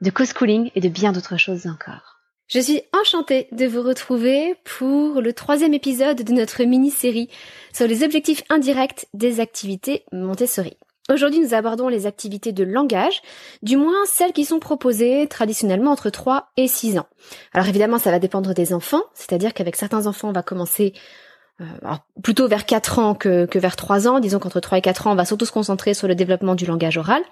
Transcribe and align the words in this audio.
de 0.00 0.10
co-schooling 0.10 0.70
et 0.74 0.80
de 0.80 0.88
bien 0.88 1.12
d'autres 1.12 1.36
choses 1.36 1.66
encore. 1.66 2.18
Je 2.48 2.58
suis 2.58 2.82
enchantée 3.00 3.46
de 3.52 3.66
vous 3.66 3.82
retrouver 3.82 4.56
pour 4.64 5.20
le 5.20 5.32
troisième 5.32 5.72
épisode 5.72 6.22
de 6.22 6.32
notre 6.32 6.64
mini-série 6.64 7.28
sur 7.72 7.86
les 7.86 8.02
objectifs 8.02 8.42
indirects 8.48 9.06
des 9.14 9.38
activités 9.38 10.04
Montessori. 10.10 10.76
Aujourd'hui, 11.12 11.40
nous 11.40 11.54
abordons 11.54 11.88
les 11.88 12.06
activités 12.06 12.52
de 12.52 12.64
langage, 12.64 13.22
du 13.62 13.76
moins 13.76 14.04
celles 14.06 14.32
qui 14.32 14.44
sont 14.44 14.58
proposées 14.58 15.26
traditionnellement 15.28 15.92
entre 15.92 16.10
3 16.10 16.50
et 16.56 16.66
6 16.66 16.98
ans. 16.98 17.06
Alors 17.52 17.68
évidemment, 17.68 17.98
ça 17.98 18.10
va 18.10 18.18
dépendre 18.18 18.52
des 18.52 18.72
enfants, 18.72 19.02
c'est-à-dire 19.14 19.54
qu'avec 19.54 19.76
certains 19.76 20.06
enfants, 20.06 20.28
on 20.28 20.32
va 20.32 20.42
commencer 20.42 20.92
euh, 21.60 21.64
plutôt 22.22 22.48
vers 22.48 22.66
4 22.66 22.98
ans 22.98 23.14
que, 23.14 23.46
que 23.46 23.58
vers 23.58 23.76
3 23.76 24.08
ans. 24.08 24.18
Disons 24.20 24.38
qu'entre 24.38 24.60
3 24.60 24.78
et 24.78 24.82
4 24.82 25.06
ans, 25.06 25.12
on 25.12 25.16
va 25.16 25.24
surtout 25.24 25.46
se 25.46 25.52
concentrer 25.52 25.94
sur 25.94 26.08
le 26.08 26.14
développement 26.14 26.54
du 26.54 26.66
langage 26.66 26.96
oral 26.96 27.22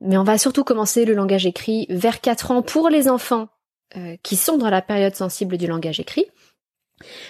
mais 0.00 0.16
on 0.16 0.24
va 0.24 0.38
surtout 0.38 0.64
commencer 0.64 1.04
le 1.04 1.14
langage 1.14 1.46
écrit 1.46 1.86
vers 1.90 2.20
4 2.20 2.50
ans 2.50 2.62
pour 2.62 2.88
les 2.88 3.08
enfants 3.08 3.48
euh, 3.96 4.16
qui 4.22 4.36
sont 4.36 4.56
dans 4.56 4.70
la 4.70 4.82
période 4.82 5.14
sensible 5.14 5.58
du 5.58 5.66
langage 5.66 6.00
écrit. 6.00 6.26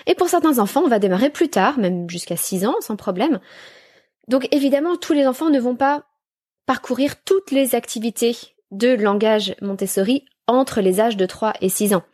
Et 0.06 0.14
pour 0.14 0.28
certains 0.28 0.58
enfants, 0.58 0.82
on 0.84 0.88
va 0.88 0.98
démarrer 0.98 1.30
plus 1.30 1.48
tard, 1.48 1.78
même 1.78 2.08
jusqu'à 2.10 2.36
6 2.36 2.66
ans, 2.66 2.76
sans 2.80 2.96
problème. 2.96 3.40
Donc 4.28 4.48
évidemment, 4.52 4.96
tous 4.96 5.12
les 5.12 5.26
enfants 5.26 5.50
ne 5.50 5.60
vont 5.60 5.76
pas 5.76 6.04
parcourir 6.66 7.22
toutes 7.24 7.50
les 7.50 7.74
activités 7.74 8.36
de 8.70 8.94
langage 8.94 9.56
Montessori 9.60 10.24
entre 10.46 10.80
les 10.80 11.00
âges 11.00 11.16
de 11.16 11.26
3 11.26 11.54
et 11.60 11.68
6 11.68 11.94
ans. 11.94 12.04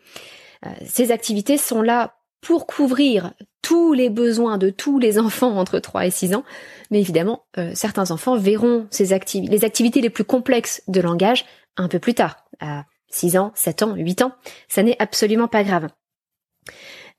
Euh, 0.64 0.70
ces 0.86 1.12
activités 1.12 1.58
sont 1.58 1.82
là 1.82 2.16
pour 2.40 2.66
couvrir 2.66 3.32
tous 3.66 3.94
les 3.94 4.10
besoins 4.10 4.58
de 4.58 4.70
tous 4.70 5.00
les 5.00 5.18
enfants 5.18 5.58
entre 5.58 5.80
3 5.80 6.06
et 6.06 6.10
6 6.12 6.36
ans, 6.36 6.44
mais 6.92 7.00
évidemment, 7.00 7.42
euh, 7.58 7.72
certains 7.74 8.12
enfants 8.12 8.36
verront 8.36 8.86
ces 8.92 9.12
activités, 9.12 9.52
les 9.52 9.64
activités 9.64 10.00
les 10.00 10.08
plus 10.08 10.22
complexes 10.22 10.84
de 10.86 11.00
langage 11.00 11.44
un 11.76 11.88
peu 11.88 11.98
plus 11.98 12.14
tard, 12.14 12.36
à 12.60 12.84
6 13.08 13.36
ans, 13.36 13.50
7 13.56 13.82
ans, 13.82 13.94
8 13.96 14.22
ans. 14.22 14.30
Ça 14.68 14.84
n'est 14.84 14.94
absolument 15.00 15.48
pas 15.48 15.64
grave. 15.64 15.88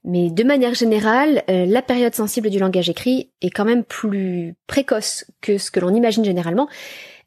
Mais 0.05 0.29
de 0.29 0.45
manière 0.45 0.73
générale, 0.73 1.43
euh, 1.49 1.65
la 1.65 1.81
période 1.81 2.15
sensible 2.15 2.49
du 2.49 2.59
langage 2.59 2.89
écrit 2.89 3.29
est 3.41 3.49
quand 3.49 3.65
même 3.65 3.83
plus 3.83 4.55
précoce 4.67 5.25
que 5.41 5.57
ce 5.57 5.69
que 5.69 5.81
l'on 5.81 5.93
imagine 5.93 6.23
généralement. 6.23 6.69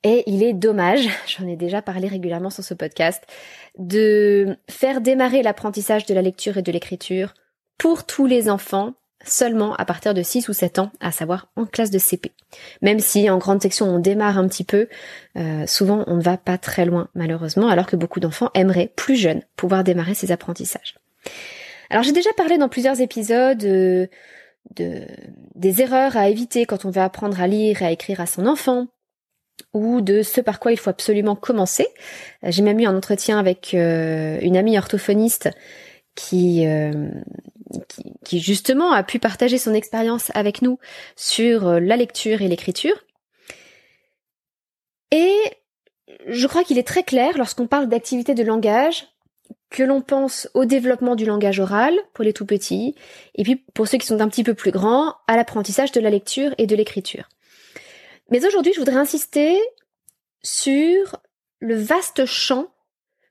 Et 0.03 0.23
il 0.29 0.43
est 0.43 0.55
dommage, 0.55 1.07
j'en 1.27 1.47
ai 1.47 1.57
déjà 1.57 1.83
parlé 1.83 2.09
régulièrement 2.09 2.49
sur 2.49 2.65
ce 2.65 2.73
podcast, 2.73 3.23
de 3.77 4.57
faire 4.71 5.03
démarrer 5.03 5.43
l'apprentissage 5.43 6.07
de 6.07 6.15
la 6.15 6.23
lecture 6.23 6.57
et 6.57 6.63
de 6.63 6.73
l'écriture 6.73 7.35
pour 7.77 8.07
tous 8.07 8.25
les 8.25 8.49
enfants 8.49 8.95
seulement 9.25 9.75
à 9.75 9.85
partir 9.85 10.15
de 10.15 10.23
6 10.23 10.49
ou 10.49 10.53
7 10.53 10.79
ans, 10.79 10.91
à 11.01 11.13
savoir 11.13 11.49
en 11.57 11.67
classe 11.67 11.91
de 11.91 11.99
CP. 11.99 12.33
Même 12.83 13.01
si 13.01 13.29
en 13.29 13.39
grande 13.39 13.63
section 13.63 13.87
on 13.87 13.99
démarre 13.99 14.39
un 14.39 14.49
petit 14.49 14.65
peu, 14.65 14.89
euh, 15.37 15.67
souvent 15.67 16.05
on 16.07 16.17
ne 16.17 16.23
va 16.23 16.37
pas 16.37 16.59
très 16.59 16.85
loin 16.85 17.09
malheureusement, 17.15 17.69
alors 17.69 17.87
que 17.87 17.97
beaucoup 17.97 18.21
d'enfants 18.21 18.51
aimeraient 18.55 18.93
plus 18.95 19.17
jeunes 19.17 19.43
pouvoir 19.57 19.85
démarrer 19.85 20.15
ces 20.15 20.33
apprentissages. 20.33 20.97
Alors 21.91 22.03
j'ai 22.03 22.13
déjà 22.13 22.33
parlé 22.37 22.57
dans 22.57 22.69
plusieurs 22.69 23.01
épisodes 23.01 23.65
euh, 23.65 24.07
de, 24.77 25.07
des 25.55 25.83
erreurs 25.83 26.17
à 26.17 26.29
éviter 26.29 26.65
quand 26.65 26.85
on 26.85 26.91
veut 26.91 27.03
apprendre 27.03 27.41
à 27.41 27.47
lire 27.47 27.83
et 27.83 27.87
à 27.87 27.91
écrire 27.91 28.21
à 28.21 28.27
son 28.27 28.47
enfant, 28.47 28.87
ou 29.75 30.01
de 30.01 30.23
ce 30.23 30.41
par 30.41 30.61
quoi 30.61 30.73
il 30.73 30.79
faut 30.79 30.91
absolument 30.91 31.37
commencer. 31.37 31.87
J'ai 32.43 32.63
même 32.63 32.81
eu 32.81 32.87
un 32.87 32.97
entretien 32.97 33.39
avec 33.39 33.75
euh, 33.75 34.39
une 34.41 34.57
amie 34.57 34.79
orthophoniste 34.79 35.51
qui, 36.15 36.67
qui, 38.25 38.41
justement 38.41 38.93
a 38.93 39.03
pu 39.03 39.19
partager 39.19 39.59
son 39.59 39.75
expérience 39.75 40.31
avec 40.35 40.63
nous 40.63 40.79
sur 41.17 41.67
euh, 41.67 41.81
la 41.81 41.97
lecture 41.97 42.43
et 42.43 42.49
l'écriture. 42.49 43.05
Et 45.11 45.35
je 46.27 46.47
crois 46.47 46.65
qu'il 46.65 46.79
est 46.79 46.87
très 46.87 47.03
clair 47.03 47.37
lorsqu'on 47.37 47.67
parle 47.67 47.89
d'activité 47.89 48.35
de 48.35 48.43
langage 48.43 49.07
que 49.71 49.83
l'on 49.83 50.03
pense 50.03 50.49
au 50.55 50.65
développement 50.65 51.15
du 51.15 51.25
langage 51.25 51.61
oral 51.61 51.95
pour 52.13 52.25
les 52.25 52.33
tout 52.33 52.47
petits, 52.47 52.95
et 53.37 53.45
puis 53.45 53.57
pour 53.57 53.87
ceux 53.87 53.99
qui 53.99 54.07
sont 54.07 54.21
un 54.21 54.29
petit 54.29 54.43
peu 54.43 54.55
plus 54.55 54.73
grands, 54.73 55.15
à 55.29 55.37
l'apprentissage 55.37 55.93
de 55.93 56.01
la 56.01 56.11
lecture 56.11 56.55
et 56.59 56.67
de 56.67 56.75
l'écriture. 56.75 57.29
Mais 58.31 58.45
aujourd'hui, 58.45 58.73
je 58.73 58.81
voudrais 58.81 58.97
insister 58.97 59.59
sur 60.43 61.21
le 61.61 61.77
vaste 61.77 62.27
champ 62.27 62.69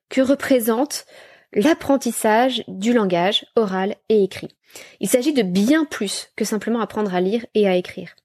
que 0.09 0.21
représente 0.21 1.05
l'apprentissage 1.53 2.63
du 2.67 2.93
langage 2.93 3.45
oral 3.55 3.95
et 4.09 4.23
écrit. 4.23 4.49
Il 4.99 5.09
s'agit 5.09 5.33
de 5.33 5.41
bien 5.41 5.85
plus 5.85 6.29
que 6.35 6.45
simplement 6.45 6.81
apprendre 6.81 7.13
à 7.13 7.21
lire 7.21 7.45
et 7.55 7.67
à 7.67 7.75
écrire. 7.75 8.15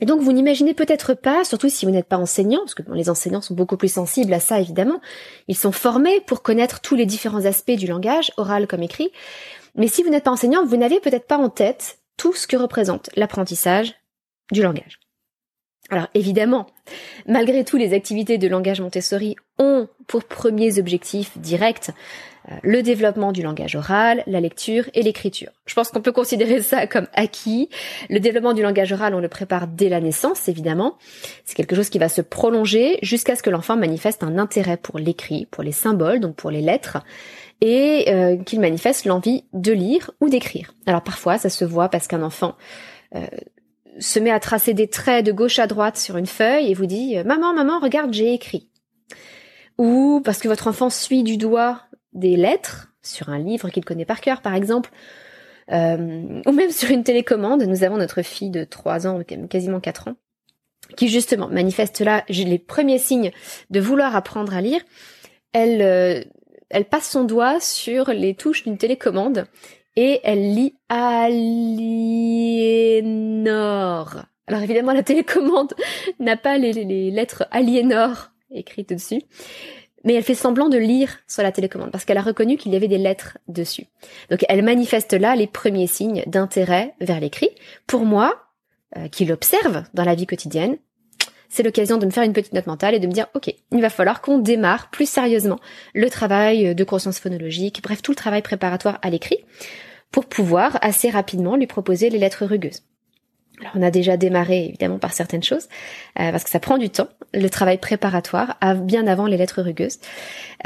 Et 0.00 0.06
donc 0.06 0.20
vous 0.20 0.32
n'imaginez 0.32 0.72
peut-être 0.72 1.14
pas, 1.14 1.44
surtout 1.44 1.68
si 1.68 1.84
vous 1.84 1.90
n'êtes 1.90 2.08
pas 2.08 2.16
enseignant, 2.16 2.60
parce 2.60 2.74
que 2.74 2.82
les 2.92 3.10
enseignants 3.10 3.42
sont 3.42 3.54
beaucoup 3.54 3.76
plus 3.76 3.92
sensibles 3.92 4.32
à 4.32 4.40
ça 4.40 4.58
évidemment, 4.58 5.00
ils 5.46 5.56
sont 5.56 5.72
formés 5.72 6.20
pour 6.22 6.42
connaître 6.42 6.80
tous 6.80 6.96
les 6.96 7.06
différents 7.06 7.44
aspects 7.44 7.72
du 7.72 7.86
langage, 7.86 8.32
oral 8.38 8.66
comme 8.66 8.82
écrit, 8.82 9.10
mais 9.74 9.88
si 9.88 10.02
vous 10.02 10.10
n'êtes 10.10 10.24
pas 10.24 10.30
enseignant, 10.30 10.64
vous 10.64 10.76
n'avez 10.76 11.00
peut-être 11.00 11.26
pas 11.26 11.38
en 11.38 11.50
tête 11.50 11.98
tout 12.16 12.32
ce 12.32 12.46
que 12.46 12.56
représente 12.56 13.10
l'apprentissage 13.14 13.94
du 14.52 14.62
langage. 14.62 15.00
Alors 15.90 16.06
évidemment, 16.14 16.66
malgré 17.26 17.64
tout, 17.64 17.76
les 17.76 17.94
activités 17.94 18.38
de 18.38 18.48
langage 18.48 18.80
Montessori 18.80 19.36
ont 19.58 19.88
pour 20.06 20.24
premiers 20.24 20.78
objectifs 20.78 21.36
directs 21.36 21.90
euh, 22.48 22.54
le 22.62 22.82
développement 22.82 23.32
du 23.32 23.42
langage 23.42 23.76
oral, 23.76 24.22
la 24.26 24.40
lecture 24.40 24.88
et 24.94 25.02
l'écriture. 25.02 25.50
Je 25.66 25.74
pense 25.74 25.90
qu'on 25.90 26.00
peut 26.00 26.12
considérer 26.12 26.62
ça 26.62 26.86
comme 26.86 27.06
acquis. 27.12 27.68
Le 28.08 28.18
développement 28.18 28.54
du 28.54 28.62
langage 28.62 28.92
oral, 28.92 29.14
on 29.14 29.20
le 29.20 29.28
prépare 29.28 29.66
dès 29.66 29.88
la 29.88 30.00
naissance, 30.00 30.48
évidemment. 30.48 30.96
C'est 31.44 31.54
quelque 31.54 31.76
chose 31.76 31.90
qui 31.90 31.98
va 31.98 32.08
se 32.08 32.22
prolonger 32.22 32.98
jusqu'à 33.02 33.36
ce 33.36 33.42
que 33.42 33.50
l'enfant 33.50 33.76
manifeste 33.76 34.22
un 34.22 34.38
intérêt 34.38 34.76
pour 34.76 34.98
l'écrit, 34.98 35.46
pour 35.50 35.62
les 35.62 35.72
symboles, 35.72 36.20
donc 36.20 36.34
pour 36.36 36.50
les 36.50 36.62
lettres, 36.62 36.98
et 37.60 38.06
euh, 38.08 38.36
qu'il 38.38 38.60
manifeste 38.60 39.04
l'envie 39.04 39.44
de 39.52 39.72
lire 39.72 40.10
ou 40.20 40.28
d'écrire. 40.28 40.74
Alors 40.86 41.02
parfois, 41.02 41.36
ça 41.36 41.50
se 41.50 41.64
voit 41.64 41.88
parce 41.88 42.06
qu'un 42.06 42.22
enfant 42.22 42.56
euh, 43.14 43.26
se 43.98 44.18
met 44.18 44.30
à 44.30 44.40
tracer 44.40 44.74
des 44.74 44.88
traits 44.88 45.24
de 45.24 45.32
gauche 45.32 45.58
à 45.58 45.66
droite 45.66 45.96
sur 45.96 46.16
une 46.16 46.26
feuille 46.26 46.70
et 46.70 46.74
vous 46.74 46.86
dit 46.86 47.16
Maman, 47.24 47.52
maman, 47.54 47.80
regarde, 47.80 48.12
j'ai 48.12 48.32
écrit. 48.32 48.68
Ou 49.78 50.20
parce 50.24 50.38
que 50.38 50.48
votre 50.48 50.68
enfant 50.68 50.90
suit 50.90 51.22
du 51.22 51.36
doigt 51.36 51.82
des 52.12 52.36
lettres 52.36 52.92
sur 53.02 53.30
un 53.30 53.38
livre 53.38 53.70
qu'il 53.70 53.84
connaît 53.84 54.04
par 54.04 54.20
cœur, 54.20 54.42
par 54.42 54.54
exemple, 54.54 54.90
euh, 55.72 56.42
ou 56.46 56.52
même 56.52 56.70
sur 56.70 56.90
une 56.90 57.04
télécommande. 57.04 57.62
Nous 57.62 57.84
avons 57.84 57.96
notre 57.96 58.22
fille 58.22 58.50
de 58.50 58.64
3 58.64 59.06
ans, 59.06 59.20
quasiment 59.48 59.80
4 59.80 60.08
ans, 60.08 60.16
qui 60.96 61.08
justement 61.08 61.48
manifeste 61.48 62.00
là 62.00 62.24
les 62.28 62.58
premiers 62.58 62.98
signes 62.98 63.32
de 63.70 63.80
vouloir 63.80 64.16
apprendre 64.16 64.54
à 64.54 64.60
lire. 64.60 64.80
Elle, 65.52 65.82
euh, 65.82 66.22
elle 66.68 66.84
passe 66.84 67.08
son 67.08 67.24
doigt 67.24 67.60
sur 67.60 68.10
les 68.10 68.34
touches 68.34 68.64
d'une 68.64 68.78
télécommande 68.78 69.46
et 69.96 70.20
elle 70.24 70.54
lit 70.54 70.76
Aliénor. 70.88 71.80
Alors 74.46 74.62
évidemment, 74.62 74.92
la 74.92 75.02
télécommande 75.02 75.74
n'a 76.18 76.36
pas 76.36 76.58
les, 76.58 77.10
lettres 77.10 77.46
Aliénor 77.50 78.30
écrites 78.50 78.88
dessus 78.88 79.22
mais 80.04 80.14
elle 80.14 80.22
fait 80.22 80.34
semblant 80.34 80.68
de 80.68 80.78
lire 80.78 81.18
sur 81.28 81.42
la 81.42 81.52
télécommande 81.52 81.90
parce 81.90 82.04
qu'elle 82.04 82.16
a 82.16 82.22
reconnu 82.22 82.56
qu'il 82.56 82.72
y 82.72 82.76
avait 82.76 82.88
des 82.88 82.98
lettres 82.98 83.36
dessus. 83.48 83.86
Donc 84.30 84.44
elle 84.48 84.62
manifeste 84.62 85.12
là 85.12 85.36
les 85.36 85.46
premiers 85.46 85.86
signes 85.86 86.24
d'intérêt 86.26 86.94
vers 87.00 87.20
l'écrit. 87.20 87.50
Pour 87.86 88.06
moi, 88.06 88.46
euh, 88.96 89.08
qui 89.08 89.24
l'observe 89.24 89.84
dans 89.94 90.04
la 90.04 90.14
vie 90.14 90.26
quotidienne, 90.26 90.78
c'est 91.48 91.62
l'occasion 91.62 91.98
de 91.98 92.06
me 92.06 92.10
faire 92.10 92.22
une 92.22 92.32
petite 92.32 92.52
note 92.52 92.66
mentale 92.66 92.94
et 92.94 93.00
de 93.00 93.06
me 93.06 93.12
dire, 93.12 93.26
ok, 93.34 93.52
il 93.72 93.82
va 93.82 93.90
falloir 93.90 94.20
qu'on 94.20 94.38
démarre 94.38 94.88
plus 94.90 95.08
sérieusement 95.08 95.58
le 95.94 96.08
travail 96.08 96.74
de 96.74 96.84
conscience 96.84 97.18
phonologique, 97.18 97.82
bref, 97.82 98.02
tout 98.02 98.12
le 98.12 98.16
travail 98.16 98.40
préparatoire 98.40 98.98
à 99.02 99.10
l'écrit, 99.10 99.44
pour 100.10 100.26
pouvoir 100.26 100.78
assez 100.82 101.10
rapidement 101.10 101.56
lui 101.56 101.66
proposer 101.66 102.10
les 102.10 102.18
lettres 102.18 102.44
rugueuses. 102.44 102.82
Alors 103.60 103.72
on 103.74 103.82
a 103.82 103.90
déjà 103.90 104.16
démarré 104.16 104.66
évidemment 104.66 104.98
par 104.98 105.12
certaines 105.12 105.42
choses, 105.42 105.68
euh, 106.18 106.30
parce 106.30 106.44
que 106.44 106.50
ça 106.50 106.60
prend 106.60 106.78
du 106.78 106.88
temps, 106.88 107.08
le 107.34 107.48
travail 107.48 107.78
préparatoire, 107.78 108.56
bien 108.76 109.06
avant 109.06 109.26
les 109.26 109.36
lettres 109.36 109.62
rugueuses. 109.62 109.98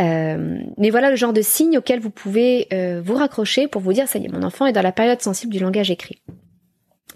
Euh, 0.00 0.58
mais 0.78 0.90
voilà 0.90 1.10
le 1.10 1.16
genre 1.16 1.32
de 1.32 1.42
signe 1.42 1.78
auquel 1.78 2.00
vous 2.00 2.10
pouvez 2.10 2.68
euh, 2.72 3.02
vous 3.04 3.14
raccrocher 3.14 3.68
pour 3.68 3.82
vous 3.82 3.92
dire, 3.92 4.06
ça 4.06 4.18
y 4.18 4.24
est, 4.26 4.28
mon 4.28 4.42
enfant 4.42 4.66
est 4.66 4.72
dans 4.72 4.82
la 4.82 4.92
période 4.92 5.20
sensible 5.20 5.52
du 5.52 5.58
langage 5.58 5.90
écrit. 5.90 6.22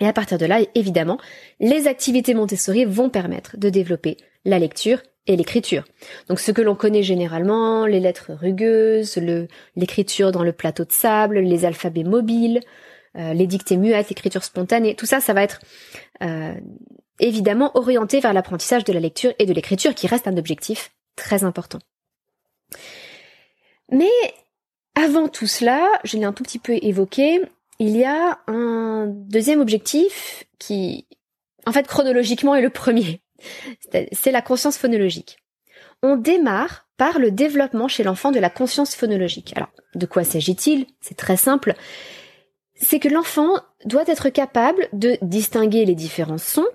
Et 0.01 0.07
à 0.07 0.13
partir 0.13 0.39
de 0.39 0.47
là, 0.47 0.61
évidemment, 0.75 1.19
les 1.61 1.87
activités 1.89 2.35
Montessori 2.35 2.85
vont 2.85 3.09
permettre 3.11 3.57
de 3.57 3.69
développer 3.69 4.17
la 4.45 4.59
lecture 4.59 5.01
et 5.29 5.37
l'écriture. 5.37 5.85
Donc 6.29 6.41
ce 6.41 6.51
que 6.51 6.63
l'on 6.63 6.75
connaît 6.75 7.05
généralement, 7.05 7.87
les 7.87 8.01
lettres 8.01 8.33
rugueuses, 8.33 9.21
l'écriture 9.77 10.33
dans 10.33 10.43
le 10.43 10.53
plateau 10.53 10.85
de 10.85 10.91
sable, 10.91 11.39
les 11.39 11.65
alphabets 11.65 12.03
mobiles, 12.03 12.61
euh, 13.17 13.35
les 13.35 13.47
dictées 13.47 13.77
muettes, 13.77 14.09
l'écriture 14.09 14.43
spontanée, 14.43 14.97
tout 14.97 15.07
ça, 15.07 15.21
ça 15.21 15.35
va 15.35 15.43
être 15.43 15.61
euh, 16.23 16.55
évidemment 17.21 17.71
orienté 17.77 18.21
vers 18.21 18.33
l'apprentissage 18.33 18.85
de 18.85 18.93
la 18.93 19.01
lecture 19.01 19.33
et 19.39 19.47
de 19.47 19.53
l'écriture, 19.53 19.95
qui 19.95 20.07
reste 20.07 20.27
un 20.27 20.37
objectif 20.37 20.91
très 21.15 21.45
important. 21.45 21.79
Mais 23.91 24.11
avant 24.95 25.29
tout 25.29 25.47
cela, 25.47 25.87
je 26.05 26.17
l'ai 26.17 26.25
un 26.25 26.33
tout 26.33 26.43
petit 26.43 26.59
peu 26.59 26.79
évoqué, 26.81 27.41
il 27.79 27.97
y 27.97 28.05
a 28.05 28.39
un 28.47 29.07
deuxième 29.07 29.61
objectif 29.61 30.45
qui, 30.59 31.07
en 31.67 31.73
fait, 31.73 31.87
chronologiquement 31.87 32.55
est 32.55 32.63
le 32.63 32.71
premier. 32.71 33.21
C'est 34.13 34.33
la 34.33 34.43
conscience 34.43 34.79
phonologique. 34.79 35.39
On 36.03 36.17
démarre 36.17 36.89
par 36.97 37.19
le 37.19 37.31
développement 37.31 37.89
chez 37.89 38.03
l'enfant 38.03 38.33
de 38.33 38.41
la 38.41 38.51
conscience 38.51 38.95
phonologique. 38.95 39.53
Alors, 39.57 39.71
de 39.95 40.07
quoi 40.07 40.25
s'agit-il? 40.25 40.87
C'est 41.01 41.17
très 41.17 41.37
simple. 41.37 41.75
C'est 42.75 42.99
que 42.99 43.09
l'enfant 43.09 43.61
doit 43.85 44.07
être 44.07 44.29
capable 44.29 44.89
de 44.93 45.17
distinguer 45.23 45.85
les 45.85 45.95
différents 45.95 46.39
sons. 46.39 46.67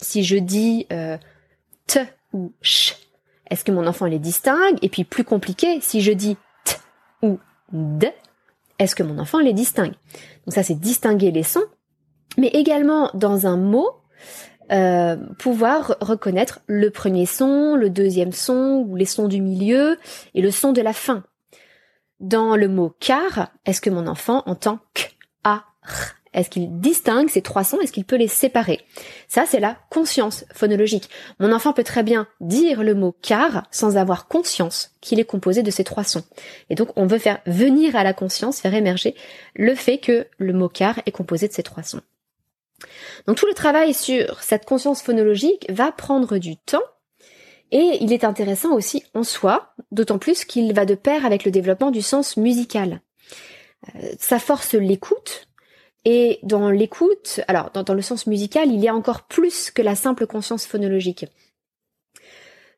Si 0.00 0.24
je 0.24 0.36
dis 0.36 0.86
euh, 0.92 1.16
t 1.86 2.00
ou 2.32 2.52
ch, 2.62 2.96
est-ce 3.50 3.64
que 3.64 3.72
mon 3.72 3.86
enfant 3.86 4.06
les 4.06 4.18
distingue? 4.18 4.78
Et 4.82 4.88
puis 4.88 5.04
plus 5.04 5.24
compliqué, 5.24 5.80
si 5.80 6.00
je 6.00 6.12
dis 6.12 6.36
t 6.64 6.76
ou 7.22 7.38
d, 7.72 8.12
est-ce 8.78 8.94
que 8.94 9.02
mon 9.02 9.18
enfant 9.18 9.38
les 9.38 9.52
distingue? 9.52 9.94
Donc 10.46 10.54
ça, 10.54 10.62
c'est 10.62 10.78
distinguer 10.78 11.30
les 11.30 11.42
sons, 11.42 11.64
mais 12.36 12.48
également 12.48 13.10
dans 13.14 13.46
un 13.46 13.56
mot, 13.56 13.90
euh, 14.72 15.16
pouvoir 15.38 15.96
reconnaître 16.00 16.60
le 16.66 16.90
premier 16.90 17.26
son, 17.26 17.76
le 17.76 17.90
deuxième 17.90 18.32
son, 18.32 18.84
ou 18.86 18.96
les 18.96 19.04
sons 19.04 19.28
du 19.28 19.40
milieu, 19.40 19.98
et 20.34 20.42
le 20.42 20.50
son 20.50 20.72
de 20.72 20.82
la 20.82 20.92
fin. 20.92 21.24
Dans 22.20 22.56
le 22.56 22.68
mot 22.68 22.94
car, 22.98 23.50
est-ce 23.66 23.80
que 23.80 23.90
mon 23.90 24.06
enfant 24.06 24.42
entend 24.46 24.78
k, 24.94 25.16
a, 25.44 25.64
r? 25.82 26.16
Est-ce 26.36 26.50
qu'il 26.50 26.80
distingue 26.80 27.30
ces 27.30 27.40
trois 27.40 27.64
sons? 27.64 27.80
Est-ce 27.80 27.92
qu'il 27.92 28.04
peut 28.04 28.16
les 28.16 28.28
séparer? 28.28 28.82
Ça, 29.26 29.44
c'est 29.48 29.58
la 29.58 29.78
conscience 29.90 30.44
phonologique. 30.52 31.08
Mon 31.40 31.50
enfant 31.50 31.72
peut 31.72 31.82
très 31.82 32.02
bien 32.02 32.28
dire 32.42 32.82
le 32.82 32.94
mot 32.94 33.16
car 33.22 33.62
sans 33.70 33.96
avoir 33.96 34.28
conscience 34.28 34.90
qu'il 35.00 35.18
est 35.18 35.24
composé 35.24 35.62
de 35.62 35.70
ces 35.70 35.82
trois 35.82 36.04
sons. 36.04 36.24
Et 36.68 36.74
donc, 36.74 36.90
on 36.94 37.06
veut 37.06 37.18
faire 37.18 37.40
venir 37.46 37.96
à 37.96 38.04
la 38.04 38.12
conscience, 38.12 38.60
faire 38.60 38.74
émerger 38.74 39.14
le 39.54 39.74
fait 39.74 39.96
que 39.96 40.26
le 40.36 40.52
mot 40.52 40.68
car 40.68 41.00
est 41.06 41.12
composé 41.12 41.48
de 41.48 41.54
ces 41.54 41.62
trois 41.62 41.82
sons. 41.82 42.02
Donc 43.26 43.36
tout 43.36 43.46
le 43.46 43.54
travail 43.54 43.94
sur 43.94 44.42
cette 44.42 44.64
conscience 44.64 45.02
phonologique 45.02 45.66
va 45.70 45.92
prendre 45.92 46.38
du 46.38 46.56
temps 46.56 46.82
et 47.72 47.98
il 48.00 48.12
est 48.12 48.24
intéressant 48.24 48.74
aussi 48.74 49.04
en 49.14 49.24
soi, 49.24 49.74
d'autant 49.90 50.18
plus 50.18 50.44
qu'il 50.44 50.72
va 50.72 50.84
de 50.84 50.94
pair 50.94 51.26
avec 51.26 51.44
le 51.44 51.50
développement 51.50 51.90
du 51.90 52.02
sens 52.02 52.36
musical. 52.36 53.00
Euh, 53.94 54.12
ça 54.18 54.38
force 54.38 54.74
l'écoute, 54.74 55.46
et 56.08 56.38
dans 56.44 56.70
l'écoute, 56.70 57.40
alors 57.48 57.72
dans, 57.72 57.92
le 57.92 58.00
sens 58.00 58.28
musical, 58.28 58.70
il 58.70 58.80
y 58.80 58.86
a 58.86 58.94
encore 58.94 59.22
plus 59.22 59.72
que 59.72 59.82
la 59.82 59.96
simple 59.96 60.28
conscience 60.28 60.64
phonologique. 60.64 61.26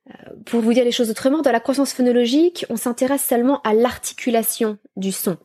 Euh, 0.09 0.13
pour 0.47 0.63
vous 0.63 0.73
dire 0.73 0.83
les 0.83 0.93
choses 0.93 1.11
autrement, 1.11 1.43
dans 1.43 1.53
la 1.53 1.61
conscience 1.61 1.93
phonologique, 1.93 2.65
on 2.71 2.77
s'intéresse 2.77 3.23
seulement 3.23 3.61
à 3.65 3.75
l'articulation 3.75 4.79
du 4.97 5.13
son. 5.13 5.37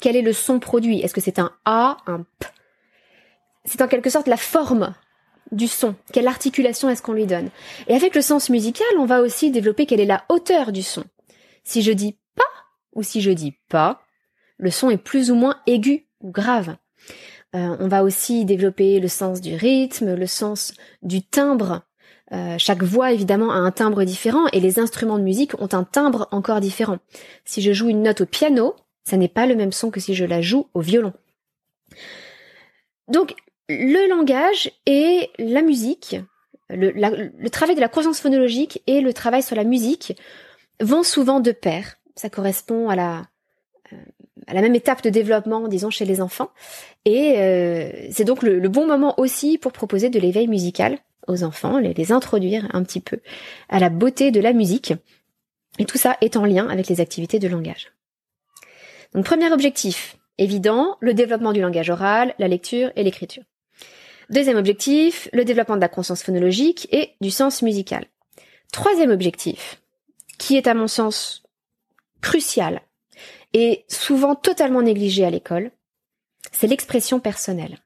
Quel 0.00 0.16
est 0.16 0.22
le 0.22 0.32
son 0.32 0.58
produit? 0.58 1.02
Est-ce 1.02 1.14
que 1.14 1.20
c'est 1.20 1.38
un 1.38 1.52
A, 1.64 1.98
un 2.08 2.26
P? 2.40 2.48
C'est 3.70 3.82
en 3.82 3.86
quelque 3.86 4.10
sorte 4.10 4.26
la 4.26 4.36
forme 4.36 4.94
du 5.52 5.68
son. 5.68 5.94
Quelle 6.12 6.26
articulation 6.26 6.90
est-ce 6.90 7.02
qu'on 7.02 7.12
lui 7.12 7.26
donne? 7.26 7.50
Et 7.86 7.94
avec 7.94 8.16
le 8.16 8.20
sens 8.20 8.50
musical, 8.50 8.88
on 8.98 9.04
va 9.04 9.20
aussi 9.20 9.52
développer 9.52 9.86
quelle 9.86 10.00
est 10.00 10.06
la 10.06 10.24
hauteur 10.28 10.72
du 10.72 10.82
son. 10.82 11.04
Si 11.62 11.80
je 11.80 11.92
dis 11.92 12.18
pas 12.34 12.42
ou 12.94 13.04
si 13.04 13.20
je 13.20 13.30
dis 13.30 13.54
pas, 13.68 14.02
le 14.58 14.72
son 14.72 14.90
est 14.90 14.96
plus 14.96 15.30
ou 15.30 15.36
moins 15.36 15.60
aigu 15.68 16.08
ou 16.20 16.32
grave. 16.32 16.78
Euh, 17.54 17.76
on 17.78 17.86
va 17.86 18.02
aussi 18.02 18.44
développer 18.44 18.98
le 18.98 19.06
sens 19.06 19.40
du 19.40 19.54
rythme, 19.54 20.16
le 20.16 20.26
sens 20.26 20.74
du 21.02 21.22
timbre. 21.22 21.82
Euh, 22.32 22.56
chaque 22.58 22.82
voix 22.82 23.12
évidemment 23.12 23.52
a 23.52 23.56
un 23.56 23.70
timbre 23.70 24.02
différent 24.02 24.48
et 24.48 24.58
les 24.58 24.80
instruments 24.80 25.18
de 25.18 25.24
musique 25.24 25.54
ont 25.62 25.68
un 25.70 25.84
timbre 25.84 26.26
encore 26.32 26.58
différent. 26.58 26.98
Si 27.44 27.62
je 27.62 27.72
joue 27.72 27.88
une 27.88 28.02
note 28.02 28.22
au 28.22 28.26
piano, 28.26 28.74
ça 29.04 29.16
n'est 29.16 29.28
pas 29.28 29.46
le 29.46 29.54
même 29.54 29.72
son 29.72 29.92
que 29.92 30.00
si 30.00 30.16
je 30.16 30.24
la 30.24 30.40
joue 30.40 30.66
au 30.74 30.80
violon. 30.80 31.12
Donc 33.06 33.36
le 33.78 34.08
langage 34.08 34.70
et 34.86 35.30
la 35.38 35.62
musique, 35.62 36.16
le, 36.68 37.48
travail 37.48 37.74
de 37.74 37.80
la 37.80 37.88
conscience 37.88 38.20
phonologique 38.20 38.82
et 38.86 39.00
le 39.00 39.12
travail 39.12 39.42
sur 39.42 39.56
la 39.56 39.64
musique 39.64 40.16
vont 40.80 41.02
souvent 41.02 41.40
de 41.40 41.52
pair. 41.52 41.96
Ça 42.16 42.30
correspond 42.30 42.88
à 42.88 42.96
la, 42.96 43.26
euh, 43.92 43.96
à 44.46 44.54
la 44.54 44.62
même 44.62 44.74
étape 44.74 45.02
de 45.02 45.10
développement, 45.10 45.68
disons, 45.68 45.90
chez 45.90 46.04
les 46.04 46.20
enfants. 46.20 46.50
Et 47.04 47.38
euh, 47.38 47.90
c'est 48.10 48.24
donc 48.24 48.42
le, 48.42 48.68
bon 48.68 48.86
moment 48.86 49.18
aussi 49.18 49.58
pour 49.58 49.72
proposer 49.72 50.10
de 50.10 50.18
l'éveil 50.18 50.48
musical 50.48 50.98
aux 51.28 51.44
enfants, 51.44 51.78
les, 51.78 51.94
les, 51.94 52.12
introduire 52.12 52.68
un 52.72 52.82
petit 52.82 53.00
peu 53.00 53.20
à 53.68 53.78
la 53.78 53.88
beauté 53.88 54.30
de 54.30 54.40
la 54.40 54.52
musique. 54.52 54.92
Et 55.78 55.84
tout 55.84 55.98
ça 55.98 56.16
est 56.20 56.36
en 56.36 56.44
lien 56.44 56.68
avec 56.68 56.88
les 56.88 57.00
activités 57.00 57.38
de 57.38 57.48
langage. 57.48 57.92
Donc 59.14 59.24
premier 59.24 59.52
objectif, 59.52 60.16
évident, 60.38 60.96
le 61.00 61.14
développement 61.14 61.52
du 61.52 61.60
langage 61.60 61.90
oral, 61.90 62.34
la 62.38 62.48
lecture 62.48 62.90
et 62.96 63.02
l'écriture. 63.02 63.44
Deuxième 64.30 64.58
objectif, 64.58 65.28
le 65.32 65.44
développement 65.44 65.74
de 65.74 65.80
la 65.80 65.88
conscience 65.88 66.22
phonologique 66.22 66.86
et 66.92 67.16
du 67.20 67.32
sens 67.32 67.62
musical. 67.62 68.04
Troisième 68.72 69.10
objectif, 69.10 69.82
qui 70.38 70.56
est 70.56 70.68
à 70.68 70.74
mon 70.74 70.86
sens 70.86 71.42
crucial 72.20 72.80
et 73.54 73.84
souvent 73.88 74.36
totalement 74.36 74.82
négligé 74.82 75.24
à 75.24 75.30
l'école, 75.30 75.72
c'est 76.52 76.68
l'expression 76.68 77.18
personnelle. 77.18 77.78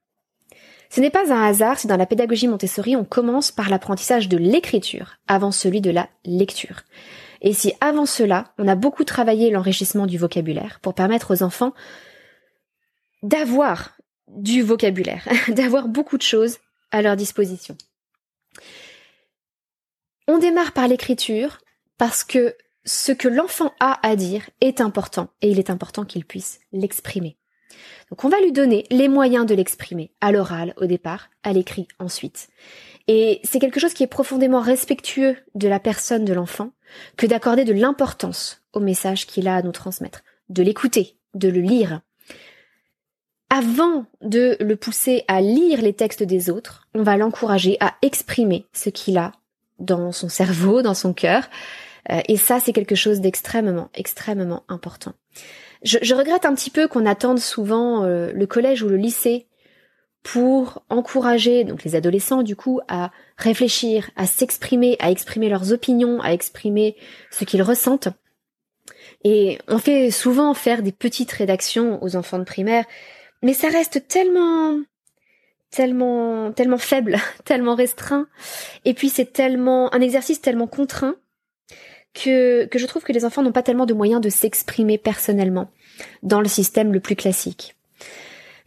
Ce 0.91 1.01
n'est 1.01 1.09
pas 1.09 1.33
un 1.33 1.43
hasard 1.43 1.79
si 1.79 1.87
dans 1.87 1.97
la 1.97 2.05
pédagogie 2.05 2.47
Montessori 2.47 2.95
on 2.95 3.07
commence 3.07 3.51
par 3.51 3.71
l'apprentissage 3.71 4.29
de 4.29 4.37
l'écriture 4.37 5.17
avant 5.27 5.51
celui 5.51 5.81
de 5.81 5.91
la 5.91 6.11
lecture. 6.27 6.83
Et 7.41 7.55
si 7.55 7.73
avant 7.81 8.07
cela 8.07 8.53
on 8.59 8.69
a 8.69 8.75
beaucoup 8.75 9.05
travaillé 9.05 9.51
l'enrichissement 9.51 10.07
du 10.07 10.19
vocabulaire 10.19 10.79
pour 10.83 10.93
permettre 10.93 11.35
aux 11.35 11.43
enfants 11.43 11.73
d'avoir 13.23 13.94
du 14.29 14.63
vocabulaire, 14.63 15.29
d'avoir 15.49 15.89
beaucoup 15.89 16.17
de 16.17 16.23
choses 16.23 16.59
à 16.91 17.03
leur 17.03 17.17
disposition. 17.17 17.77
On 20.27 20.39
démarre 20.39 20.73
par 20.73 20.89
l'écriture 20.89 21.59
parce 21.99 22.25
que 22.25 22.57
ce 22.85 23.13
que 23.13 23.29
l'enfant 23.29 23.73
a 23.81 23.99
à 24.07 24.17
dire 24.17 24.49
est 24.61 24.81
important 24.81 25.29
et 25.43 25.51
il 25.51 25.59
est 25.59 25.71
important 25.71 26.05
qu'il 26.05 26.25
puisse 26.25 26.61
l'exprimer. 26.73 27.37
Donc 28.11 28.25
on 28.25 28.29
va 28.29 28.41
lui 28.41 28.53
donner 28.53 28.87
les 28.91 29.09
moyens 29.09 29.47
de 29.47 29.55
l'exprimer, 29.55 30.13
à 30.21 30.33
l'oral 30.33 30.75
au 30.77 30.87
départ, 30.87 31.31
à 31.43 31.53
l'écrit 31.53 31.89
ensuite. 31.99 32.49
Et 33.07 33.41
c'est 33.45 33.59
quelque 33.59 33.81
chose 33.81 33.95
qui 33.95 34.03
est 34.03 34.09
profondément 34.09 34.61
respectueux 34.61 35.37
de 35.55 35.69
la 35.69 35.81
personne 35.81 36.25
de 36.25 36.33
l'enfant 36.33 36.71
que 37.17 37.27
d'accorder 37.27 37.65
de 37.65 37.73
l'importance 37.73 38.63
au 38.73 38.81
message 38.81 39.27
qu'il 39.27 39.49
a 39.49 39.57
à 39.57 39.63
nous 39.63 39.73
transmettre, 39.73 40.23
de 40.49 40.63
l'écouter, 40.63 41.19
de 41.35 41.49
le 41.49 41.61
lire. 41.61 42.01
Avant 43.51 44.07
de 44.21 44.57
le 44.61 44.77
pousser 44.77 45.25
à 45.29 45.41
lire 45.41 45.81
les 45.81 45.93
textes 45.93 46.23
des 46.23 46.51
autres, 46.51 46.89
on 46.95 47.03
va 47.03 47.17
l'encourager 47.17 47.77
à 47.81 47.95
exprimer 48.03 48.67
ce 48.73 48.91
qu'il 48.91 49.19
a 49.19 49.33
dans 49.79 50.13
son 50.13 50.29
cerveau, 50.29 50.83
dans 50.83 50.95
son 50.95 51.13
cœur, 51.13 51.49
euh, 52.11 52.21
et 52.29 52.37
ça, 52.37 52.61
c'est 52.61 52.73
quelque 52.73 52.95
chose 52.95 53.21
d'extrêmement, 53.21 53.91
extrêmement 53.95 54.65
important. 54.69 55.15
Je, 55.83 56.15
regrette 56.15 56.47
un 56.47 56.55
petit 56.55 56.71
peu 56.71 56.89
qu'on 56.89 57.05
attende 57.05 57.39
souvent 57.39 58.05
euh, 58.05 58.33
le 58.33 58.47
collège 58.47 58.83
ou 58.83 58.89
le 58.89 58.97
lycée 58.97 59.47
pour 60.23 60.83
encourager 60.89 61.65
donc 61.65 61.85
les 61.85 61.95
adolescents 61.95 62.43
du 62.43 62.57
coup 62.57 62.81
à 62.89 63.11
réfléchir, 63.37 64.11
à 64.17 64.27
s'exprimer, 64.27 64.97
à 64.99 65.11
exprimer 65.11 65.51
leurs 65.51 65.73
opinions, 65.73 66.23
à 66.23 66.33
exprimer 66.33 66.97
ce 67.31 67.45
qu'ils 67.45 67.63
ressentent. 67.63 68.09
Et 69.23 69.59
on 69.69 69.79
fait 69.79 70.11
souvent 70.11 70.55
faire 70.55 70.83
des 70.83 70.93
petites 70.93 71.33
rédactions 71.33 72.03
aux 72.03 72.17
enfants 72.17 72.39
de 72.39 72.45
primaire, 72.45 72.87
mais 73.45 73.55
ça 73.55 73.69
reste 73.69 74.09
tellement 74.09 74.81
tellement 75.71 76.53
tellement 76.53 76.79
faible, 76.79 77.19
tellement 77.45 77.77
restreint 77.77 78.27
et 78.85 78.95
puis 78.95 79.09
c'est 79.09 79.33
tellement 79.33 79.95
un 79.95 80.01
exercice 80.01 80.41
tellement 80.41 80.67
contraint 80.67 81.17
que, 82.15 82.67
que 82.67 82.79
je 82.79 82.87
trouve 82.87 83.03
que 83.03 83.13
les 83.13 83.25
enfants 83.25 83.43
n'ont 83.43 83.53
pas 83.53 83.63
tellement 83.63 83.87
de 83.87 83.95
moyens 83.95 84.21
de 84.21 84.31
s'exprimer 84.31 84.99
personnellement 84.99 85.71
dans 86.23 86.41
le 86.41 86.49
système 86.49 86.93
le 86.93 87.01
plus 87.01 87.17
classique. 87.17 87.75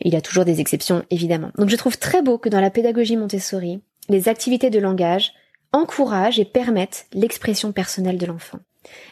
Il 0.02 0.14
y 0.14 0.18
a 0.18 0.22
toujours 0.22 0.46
des 0.46 0.60
exceptions, 0.60 1.04
évidemment. 1.10 1.52
Donc 1.58 1.70
je 1.70 1.76
trouve 1.76 1.98
très 1.98 2.22
beau 2.22 2.38
que 2.38 2.50
dans 2.50 2.62
la 2.62 2.70
pédagogie 2.70 3.18
Montessori, 3.18 3.82
les 4.10 4.30
activités 4.30 4.70
de 4.70 4.80
langage 4.80 5.34
encouragent 5.72 6.40
et 6.40 6.46
permettent 6.46 7.08
l'expression 7.14 7.72
personnelle 7.72 8.18
de 8.18 8.26
l'enfant. 8.26 8.60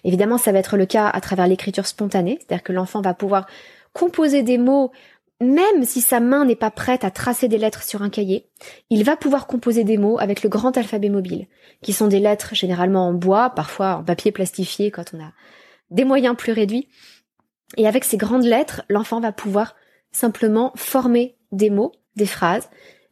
Évidemment, 0.04 0.38
ça 0.38 0.52
va 0.52 0.60
être 0.60 0.78
le 0.78 0.86
cas 0.86 1.08
à 1.08 1.22
travers 1.22 1.48
l'écriture 1.48 1.88
spontanée, 1.88 2.38
c'est-à-dire 2.40 2.64
que 2.64 2.74
l'enfant 2.74 3.02
va 3.02 3.14
pouvoir 3.14 3.48
composer 3.94 4.44
des 4.44 4.58
mots 4.58 4.92
même 5.42 5.84
si 5.84 6.02
sa 6.02 6.20
main 6.20 6.46
n'est 6.46 6.56
pas 6.56 6.72
prête 6.72 7.04
à 7.04 7.12
tracer 7.12 7.48
des 7.48 7.58
lettres 7.58 7.84
sur 7.84 8.02
un 8.02 8.10
cahier, 8.10 8.50
il 8.90 9.04
va 9.04 9.18
pouvoir 9.18 9.48
composer 9.48 9.84
des 9.84 9.98
mots 9.98 10.18
avec 10.20 10.44
le 10.44 10.50
grand 10.50 10.78
alphabet 10.78 11.10
mobile, 11.10 11.48
qui 11.82 11.94
sont 11.94 12.08
des 12.08 12.20
lettres 12.20 12.56
généralement 12.56 13.08
en 13.08 13.14
bois, 13.14 13.50
parfois 13.50 13.98
en 13.98 14.04
papier 14.04 14.32
plastifié 14.32 14.92
quand 14.92 15.14
on 15.14 15.22
a 15.22 15.34
des 15.92 16.06
moyens 16.06 16.36
plus 16.38 16.54
réduits. 16.54 16.88
Et 17.78 17.88
avec 17.88 18.06
ces 18.06 18.18
grandes 18.18 18.46
lettres, 18.46 18.84
l'enfant 18.90 19.20
va 19.20 19.32
pouvoir 19.32 19.76
simplement 20.12 20.72
former 20.76 21.36
des 21.52 21.70
mots, 21.70 21.92
des 22.16 22.26
phrases, 22.26 22.70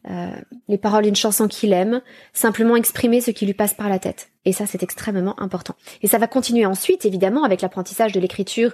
euh, 0.09 0.31
les 0.67 0.77
paroles 0.77 1.03
d'une 1.03 1.15
chanson 1.15 1.47
qu'il 1.47 1.73
aime, 1.73 2.01
simplement 2.33 2.75
exprimer 2.75 3.21
ce 3.21 3.31
qui 3.31 3.45
lui 3.45 3.53
passe 3.53 3.73
par 3.73 3.89
la 3.89 3.99
tête. 3.99 4.29
Et 4.45 4.53
ça, 4.53 4.65
c'est 4.65 4.83
extrêmement 4.83 5.39
important. 5.39 5.75
Et 6.01 6.07
ça 6.07 6.17
va 6.17 6.27
continuer 6.27 6.65
ensuite, 6.65 7.05
évidemment, 7.05 7.43
avec 7.43 7.61
l'apprentissage 7.61 8.11
de 8.11 8.19
l'écriture 8.19 8.73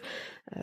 euh, 0.55 0.59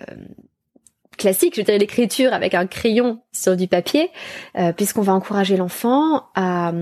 classique, 1.16 1.54
je 1.56 1.62
dirais 1.62 1.78
l'écriture 1.78 2.32
avec 2.32 2.54
un 2.54 2.66
crayon 2.66 3.20
sur 3.32 3.56
du 3.56 3.68
papier, 3.68 4.11
euh, 4.56 4.73
puisqu'on 4.73 5.02
va 5.02 5.14
encourager 5.14 5.56
l'enfant 5.56 6.28
à, 6.35 6.73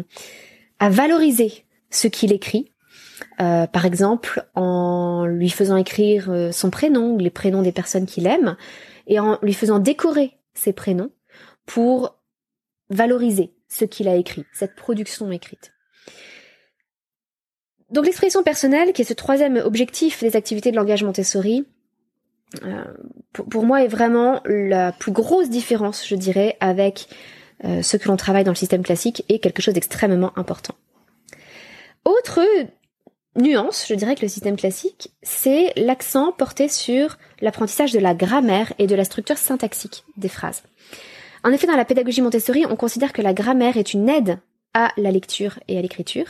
à 0.78 0.90
valoriser 0.90 1.64
ce 1.90 2.08
qu'il 2.08 2.32
écrit. 2.32 2.70
Euh, 3.40 3.66
par 3.66 3.84
exemple, 3.84 4.44
en 4.54 5.26
lui 5.26 5.50
faisant 5.50 5.76
écrire 5.76 6.30
euh, 6.30 6.52
son 6.52 6.70
prénom, 6.70 7.16
les 7.16 7.30
prénoms 7.30 7.62
des 7.62 7.72
personnes 7.72 8.06
qu'il 8.06 8.26
aime, 8.26 8.56
et 9.06 9.18
en 9.18 9.38
lui 9.42 9.54
faisant 9.54 9.78
décorer 9.78 10.38
ses 10.54 10.72
prénoms 10.72 11.10
pour 11.66 12.16
valoriser 12.90 13.54
ce 13.68 13.84
qu'il 13.84 14.08
a 14.08 14.16
écrit, 14.16 14.44
cette 14.52 14.76
production 14.76 15.30
écrite. 15.30 15.72
Donc 17.90 18.06
l'expression 18.06 18.42
personnelle, 18.42 18.92
qui 18.92 19.02
est 19.02 19.06
ce 19.06 19.14
troisième 19.14 19.56
objectif 19.56 20.20
des 20.20 20.36
activités 20.36 20.70
de 20.70 20.76
langage 20.76 21.04
Montessori, 21.04 21.66
euh, 22.64 22.84
pour, 23.32 23.64
moi 23.64 23.82
est 23.82 23.88
vraiment 23.88 24.40
la 24.44 24.92
plus 24.92 25.12
grosse 25.12 25.50
différence, 25.50 26.06
je 26.06 26.14
dirais, 26.14 26.56
avec 26.60 27.08
euh, 27.64 27.82
ce 27.82 27.96
que 27.96 28.08
l'on 28.08 28.16
travaille 28.16 28.44
dans 28.44 28.52
le 28.52 28.56
système 28.56 28.82
classique 28.82 29.24
et 29.28 29.38
quelque 29.38 29.62
chose 29.62 29.74
d'extrêmement 29.74 30.32
important. 30.36 30.74
Autre 32.04 32.40
nuance, 33.36 33.86
je 33.88 33.94
dirais 33.94 34.14
que 34.14 34.22
le 34.22 34.28
système 34.28 34.56
classique, 34.56 35.10
c'est 35.22 35.72
l'accent 35.76 36.32
porté 36.32 36.68
sur 36.68 37.18
l'apprentissage 37.40 37.92
de 37.92 37.98
la 37.98 38.14
grammaire 38.14 38.72
et 38.78 38.86
de 38.86 38.94
la 38.94 39.04
structure 39.04 39.38
syntaxique 39.38 40.04
des 40.16 40.28
phrases. 40.28 40.62
En 41.42 41.50
effet, 41.50 41.66
dans 41.66 41.76
la 41.76 41.84
pédagogie 41.84 42.22
Montessori, 42.22 42.64
on 42.66 42.76
considère 42.76 43.12
que 43.12 43.22
la 43.22 43.34
grammaire 43.34 43.76
est 43.76 43.92
une 43.92 44.08
aide 44.08 44.38
à 44.72 44.92
la 44.96 45.10
lecture 45.10 45.58
et 45.68 45.78
à 45.78 45.82
l'écriture, 45.82 46.26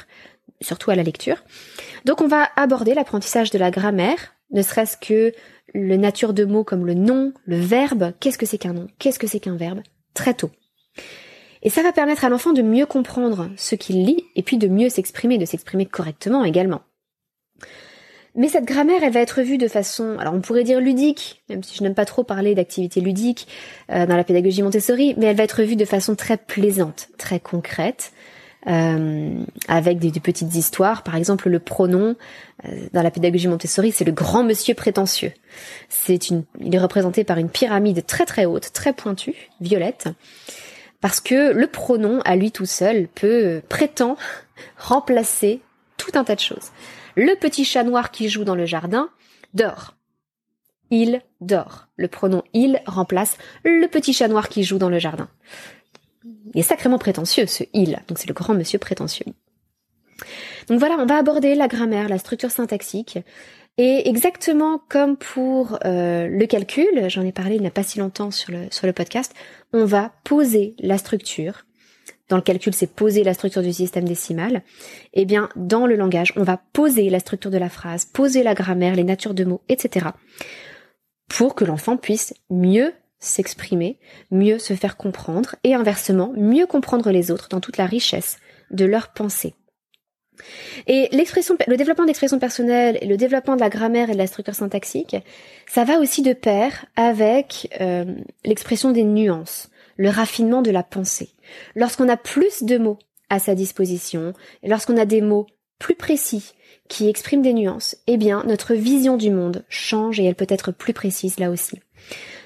surtout 0.61 0.91
à 0.91 0.97
la 0.97 1.03
lecture. 1.03 1.45
Donc 2.05 2.21
on 2.21 2.27
va 2.27 2.49
aborder 2.57 2.95
l'apprentissage 2.95 3.51
de 3.51 3.59
la 3.59 3.71
grammaire, 3.71 4.34
ne 4.55 4.63
serait-ce 4.63 4.97
que 4.97 5.33
le 5.75 5.97
nature 5.97 6.33
de 6.33 6.45
mots 6.45 6.65
comme 6.65 6.87
le 6.87 6.95
nom, 6.95 7.33
le 7.45 7.57
verbe, 7.57 8.13
qu'est-ce 8.21 8.39
que 8.39 8.47
c'est 8.47 8.59
qu'un 8.59 8.73
nom, 8.73 8.87
qu'est-ce 8.99 9.19
que 9.19 9.27
c'est 9.27 9.41
qu'un 9.41 9.57
verbe, 9.57 9.83
très 10.15 10.33
tôt. 10.33 10.51
Et 11.63 11.71
ça 11.71 11.83
va 11.83 11.93
permettre 11.93 12.25
à 12.25 12.29
l'enfant 12.29 12.53
de 12.53 12.63
mieux 12.63 12.87
comprendre 12.87 13.51
ce 13.57 13.75
qu'il 13.75 14.05
lit 14.05 14.25
et 14.37 14.43
puis 14.43 14.59
de 14.59 14.69
mieux 14.69 14.89
s'exprimer, 14.89 15.39
de 15.39 15.45
s'exprimer 15.45 15.87
correctement 15.87 16.45
également. 16.45 16.83
Mais 18.37 18.49
cette 18.49 18.65
grammaire, 18.65 19.03
elle 19.03 19.13
va 19.13 19.21
être 19.21 19.43
vue 19.43 19.59
de 19.59 19.69
façon, 19.69 20.19
alors 20.19 20.35
on 20.35 20.41
pourrait 20.41 20.65
dire 20.65 20.81
ludique, 20.81 21.43
même 21.49 21.63
si 21.63 21.77
je 21.77 21.83
n'aime 21.85 21.95
pas 21.95 22.05
trop 22.05 22.25
parler 22.25 22.55
d'activité 22.55 23.01
ludique 23.01 23.47
euh, 23.91 24.07
dans 24.07 24.17
la 24.17 24.25
pédagogie 24.25 24.63
Montessori, 24.63 25.15
mais 25.17 25.27
elle 25.27 25.37
va 25.37 25.45
être 25.45 25.63
vue 25.63 25.77
de 25.77 25.85
façon 25.85 26.17
très 26.17 26.37
plaisante, 26.37 27.09
très 27.17 27.39
concrète, 27.39 28.13
euh, 28.67 29.45
avec 29.69 29.99
des, 29.99 30.11
petites 30.21 30.55
histoires. 30.55 31.03
Par 31.03 31.17
exemple, 31.17 31.51
le 31.51 31.59
pronom 31.59 32.17
euh, 32.65 32.89
dans 32.93 33.03
la 33.03 33.11
pédagogie 33.11 33.49
Montessori, 33.49 33.93
c'est 33.93 34.05
le 34.05 34.13
grand 34.13 34.43
monsieur 34.43 34.75
prétentieux. 34.75 35.33
C'est 35.89 36.31
une, 36.31 36.45
il 36.61 36.75
est 36.75 36.79
représenté 36.79 37.25
par 37.25 37.39
une 37.39 37.51
pyramide 37.51 38.07
très 38.07 38.25
très 38.25 38.47
haute, 38.47 38.73
très 38.73 38.95
pointue, 38.95 39.51
violette, 39.61 40.09
parce 41.03 41.21
que 41.21 41.53
le 41.53 41.67
pronom 41.67 42.21
à 42.25 42.37
lui 42.37 42.53
tout 42.53 42.65
seul 42.65 43.09
peut 43.09 43.61
prétend 43.69 44.17
remplacer 44.79 45.61
tout 45.99 46.13
un 46.15 46.25
tas 46.25 46.35
de 46.35 46.41
choses. 46.41 46.71
Le 47.17 47.35
petit 47.39 47.65
chat 47.65 47.85
noir 47.85 48.11
qui 48.11 48.29
joue 48.31 48.45
dans 48.45 48.57
le 48.57 48.65
jardin 48.65 49.11
dort. 49.53 49.95
Il 50.91 51.23
dort. 51.41 51.89
Le 51.97 52.09
pronom 52.09 52.43
il 52.55 52.81
remplace 52.87 53.37
le 53.63 53.87
petit 53.89 54.15
chat 54.15 54.29
noir 54.29 54.49
qui 54.49 54.65
joue 54.65 54.79
dans 54.79 54.89
le 54.89 54.99
jardin. 54.99 55.29
Il 56.25 56.61
est 56.61 56.63
sacrément 56.63 56.99
prétentieux, 56.99 57.47
ce 57.47 57.65
il. 57.73 57.99
Donc 58.09 58.19
c'est 58.19 58.29
le 58.29 58.35
grand 58.35 58.55
monsieur 58.55 58.79
prétentieux. 58.79 59.27
Donc 60.69 60.79
voilà, 60.79 60.97
on 60.99 61.07
va 61.07 61.17
aborder 61.17 61.55
la 61.55 61.69
grammaire, 61.69 62.09
la 62.09 62.19
structure 62.19 62.51
syntaxique. 62.51 63.19
Et 63.77 64.09
exactement 64.09 64.81
comme 64.89 65.17
pour 65.17 65.79
euh, 65.85 66.29
le 66.29 66.47
calcul, 66.47 67.09
j'en 67.09 67.23
ai 67.23 67.33
parlé 67.33 67.57
il 67.57 67.61
n'y 67.61 67.67
a 67.67 67.73
pas 67.73 67.83
si 67.83 67.99
longtemps 67.99 68.31
sur 68.31 68.53
le, 68.53 68.69
sur 68.71 68.87
le 68.87 68.93
podcast, 68.93 69.35
on 69.73 69.85
va 69.85 70.13
poser 70.23 70.77
la 70.79 70.97
structure. 70.97 71.65
Dans 72.29 72.37
le 72.37 72.43
calcul, 72.43 72.73
c'est 72.73 72.87
poser 72.87 73.25
la 73.25 73.35
structure 73.35 73.63
du 73.63 73.73
système 73.73 74.07
décimal. 74.07 74.63
Eh 75.13 75.25
bien, 75.25 75.49
dans 75.57 75.87
le 75.87 75.97
langage, 75.97 76.33
on 76.37 76.43
va 76.43 76.57
poser 76.57 77.11
la 77.11 77.19
structure 77.19 77.51
de 77.51 77.59
la 77.59 77.69
phrase, 77.69 78.07
poser 78.07 78.43
la 78.43 78.55
grammaire, 78.55 78.95
les 78.95 79.05
natures 79.05 79.35
de 79.35 79.45
mots, 79.45 79.61
etc. 79.69 80.07
pour 81.29 81.55
que 81.55 81.65
l'enfant 81.65 81.97
puisse 81.97 82.33
mieux 82.49 82.93
s'exprimer, 83.25 83.99
mieux 84.31 84.59
se 84.59 84.75
faire 84.75 84.97
comprendre 84.97 85.57
et 85.65 85.75
inversement, 85.75 86.33
mieux 86.37 86.67
comprendre 86.67 87.11
les 87.11 87.31
autres 87.31 87.49
dans 87.49 87.61
toute 87.61 87.77
la 87.77 87.87
richesse 87.87 88.39
de 88.71 88.85
leurs 88.85 89.13
pensées. 89.13 89.55
Et 90.87 91.09
le 91.13 91.77
développement 91.77 92.05
d'expression 92.05 92.39
personnelle 92.39 92.99
et 93.01 93.07
le 93.07 93.17
développement 93.17 93.55
de 93.55 93.61
la 93.61 93.69
grammaire 93.69 94.11
et 94.11 94.15
de 94.15 94.19
la 94.19 94.27
structure 94.27 94.55
syntaxique, 94.55 95.17
ça 95.67 95.85
va 95.85 95.99
aussi 95.99 96.23
de 96.23 96.33
pair 96.33 96.87
avec 96.97 97.75
euh, 97.81 98.05
l'expression 98.45 98.91
des 98.91 99.05
nuances, 99.05 99.71
le 99.97 100.11
raffinement 100.11 100.63
de 100.63 100.71
la 100.71 100.83
pensée. 100.83 101.31
Lorsqu'on 101.75 102.09
a 102.09 102.17
plus 102.17 102.63
de 102.63 102.79
mots 102.79 102.99
à 103.31 103.39
sa 103.39 103.55
disposition, 103.55 104.33
lorsqu'on 104.63 104.97
a 104.97 105.05
des 105.05 105.21
mots 105.21 105.47
plus 105.79 105.95
précis 105.95 106.53
qui 106.89 107.09
expriment 107.09 107.43
des 107.43 107.55
nuances, 107.55 107.97
eh 108.07 108.17
bien 108.17 108.43
notre 108.47 108.75
vision 108.75 109.17
du 109.17 109.31
monde 109.31 109.65
change 109.69 110.21
et 110.21 110.25
elle 110.25 110.35
peut 110.35 110.47
être 110.49 110.73
plus 110.73 110.93
précise 110.93 111.39
là 111.39 111.51
aussi. 111.51 111.81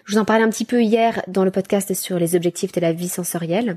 Je 0.08 0.14
vous 0.14 0.20
en 0.20 0.24
parlais 0.24 0.42
un 0.42 0.48
petit 0.48 0.64
peu 0.64 0.82
hier 0.82 1.22
dans 1.28 1.44
le 1.44 1.50
podcast 1.50 1.92
sur 1.92 2.18
les 2.18 2.34
objectifs 2.34 2.72
de 2.72 2.80
la 2.80 2.94
vie 2.94 3.10
sensorielle, 3.10 3.76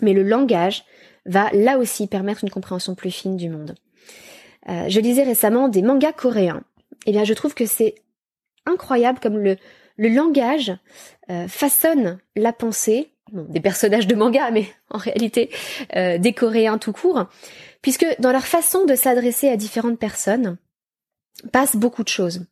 mais 0.00 0.14
le 0.14 0.22
langage 0.22 0.84
va 1.26 1.50
là 1.52 1.76
aussi 1.76 2.06
permettre 2.06 2.44
une 2.44 2.50
compréhension 2.50 2.94
plus 2.94 3.10
fine 3.10 3.36
du 3.36 3.50
monde. 3.50 3.74
Euh, 4.70 4.86
je 4.88 5.00
lisais 5.00 5.22
récemment 5.22 5.68
des 5.68 5.82
mangas 5.82 6.12
coréens. 6.12 6.62
Eh 7.04 7.12
bien, 7.12 7.24
je 7.24 7.34
trouve 7.34 7.52
que 7.52 7.66
c'est 7.66 7.96
incroyable 8.64 9.20
comme 9.20 9.36
le, 9.36 9.58
le 9.98 10.08
langage 10.08 10.72
euh, 11.28 11.46
façonne 11.46 12.18
la 12.36 12.54
pensée, 12.54 13.10
des 13.30 13.60
personnages 13.60 14.06
de 14.06 14.14
manga, 14.14 14.50
mais 14.50 14.66
en 14.90 14.96
réalité 14.96 15.50
euh, 15.94 16.16
des 16.16 16.32
Coréens 16.32 16.78
tout 16.78 16.94
court, 16.94 17.26
puisque 17.82 18.06
dans 18.18 18.32
leur 18.32 18.46
façon 18.46 18.86
de 18.86 18.94
s'adresser 18.94 19.50
à 19.50 19.58
différentes 19.58 19.98
personnes, 19.98 20.56
passe 21.52 21.76
beaucoup 21.76 22.02
de 22.02 22.08
choses. 22.08 22.46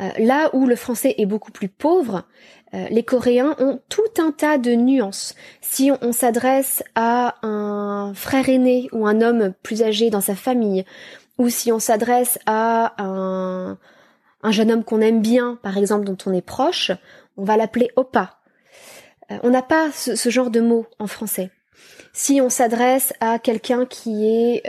Euh, 0.00 0.08
là 0.18 0.50
où 0.54 0.66
le 0.66 0.76
français 0.76 1.14
est 1.18 1.26
beaucoup 1.26 1.52
plus 1.52 1.68
pauvre, 1.68 2.24
euh, 2.74 2.86
les 2.90 3.02
Coréens 3.02 3.54
ont 3.58 3.80
tout 3.88 4.00
un 4.18 4.32
tas 4.32 4.58
de 4.58 4.72
nuances. 4.72 5.34
Si 5.60 5.90
on, 6.00 6.12
s'adresse 6.12 6.82
à 6.94 7.36
un 7.46 8.14
frère 8.14 8.48
aîné 8.48 8.88
ou 8.92 9.06
un 9.06 9.20
homme 9.20 9.52
plus 9.62 9.82
âgé 9.82 10.10
dans 10.10 10.22
sa 10.22 10.34
famille, 10.34 10.84
ou 11.38 11.48
si 11.48 11.70
on 11.72 11.78
s'adresse 11.78 12.38
à 12.46 12.94
un, 13.02 13.78
jeune 14.50 14.72
homme 14.72 14.84
qu'on 14.84 15.00
aime 15.00 15.20
bien, 15.20 15.58
par 15.62 15.76
exemple, 15.76 16.04
dont 16.04 16.18
on 16.26 16.32
est 16.32 16.40
proche, 16.40 16.90
on 17.36 17.44
va 17.44 17.56
l'appeler 17.56 17.90
opa. 17.96 18.38
Euh, 19.30 19.38
on 19.42 19.50
n'a 19.50 19.62
pas 19.62 19.90
ce, 19.92 20.30
genre 20.30 20.50
de 20.50 20.60
mots 20.60 20.86
en 20.98 21.06
français. 21.06 21.50
Si 22.14 22.40
on 22.40 22.48
s'adresse 22.48 23.12
à 23.20 23.38
quelqu'un 23.38 23.86
qui 23.86 24.26
est 24.26 24.62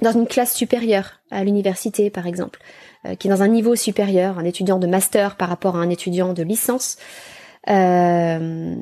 dans 0.00 0.12
une 0.12 0.26
classe 0.26 0.54
supérieure, 0.54 1.20
à 1.30 1.44
l'université 1.44 2.10
par 2.10 2.26
exemple, 2.26 2.60
euh, 3.06 3.14
qui 3.14 3.28
est 3.28 3.30
dans 3.30 3.42
un 3.42 3.48
niveau 3.48 3.76
supérieur, 3.76 4.38
un 4.38 4.44
étudiant 4.44 4.78
de 4.78 4.86
master 4.86 5.36
par 5.36 5.48
rapport 5.48 5.76
à 5.76 5.80
un 5.80 5.90
étudiant 5.90 6.32
de 6.32 6.42
licence. 6.42 6.96
Euh, 7.68 8.76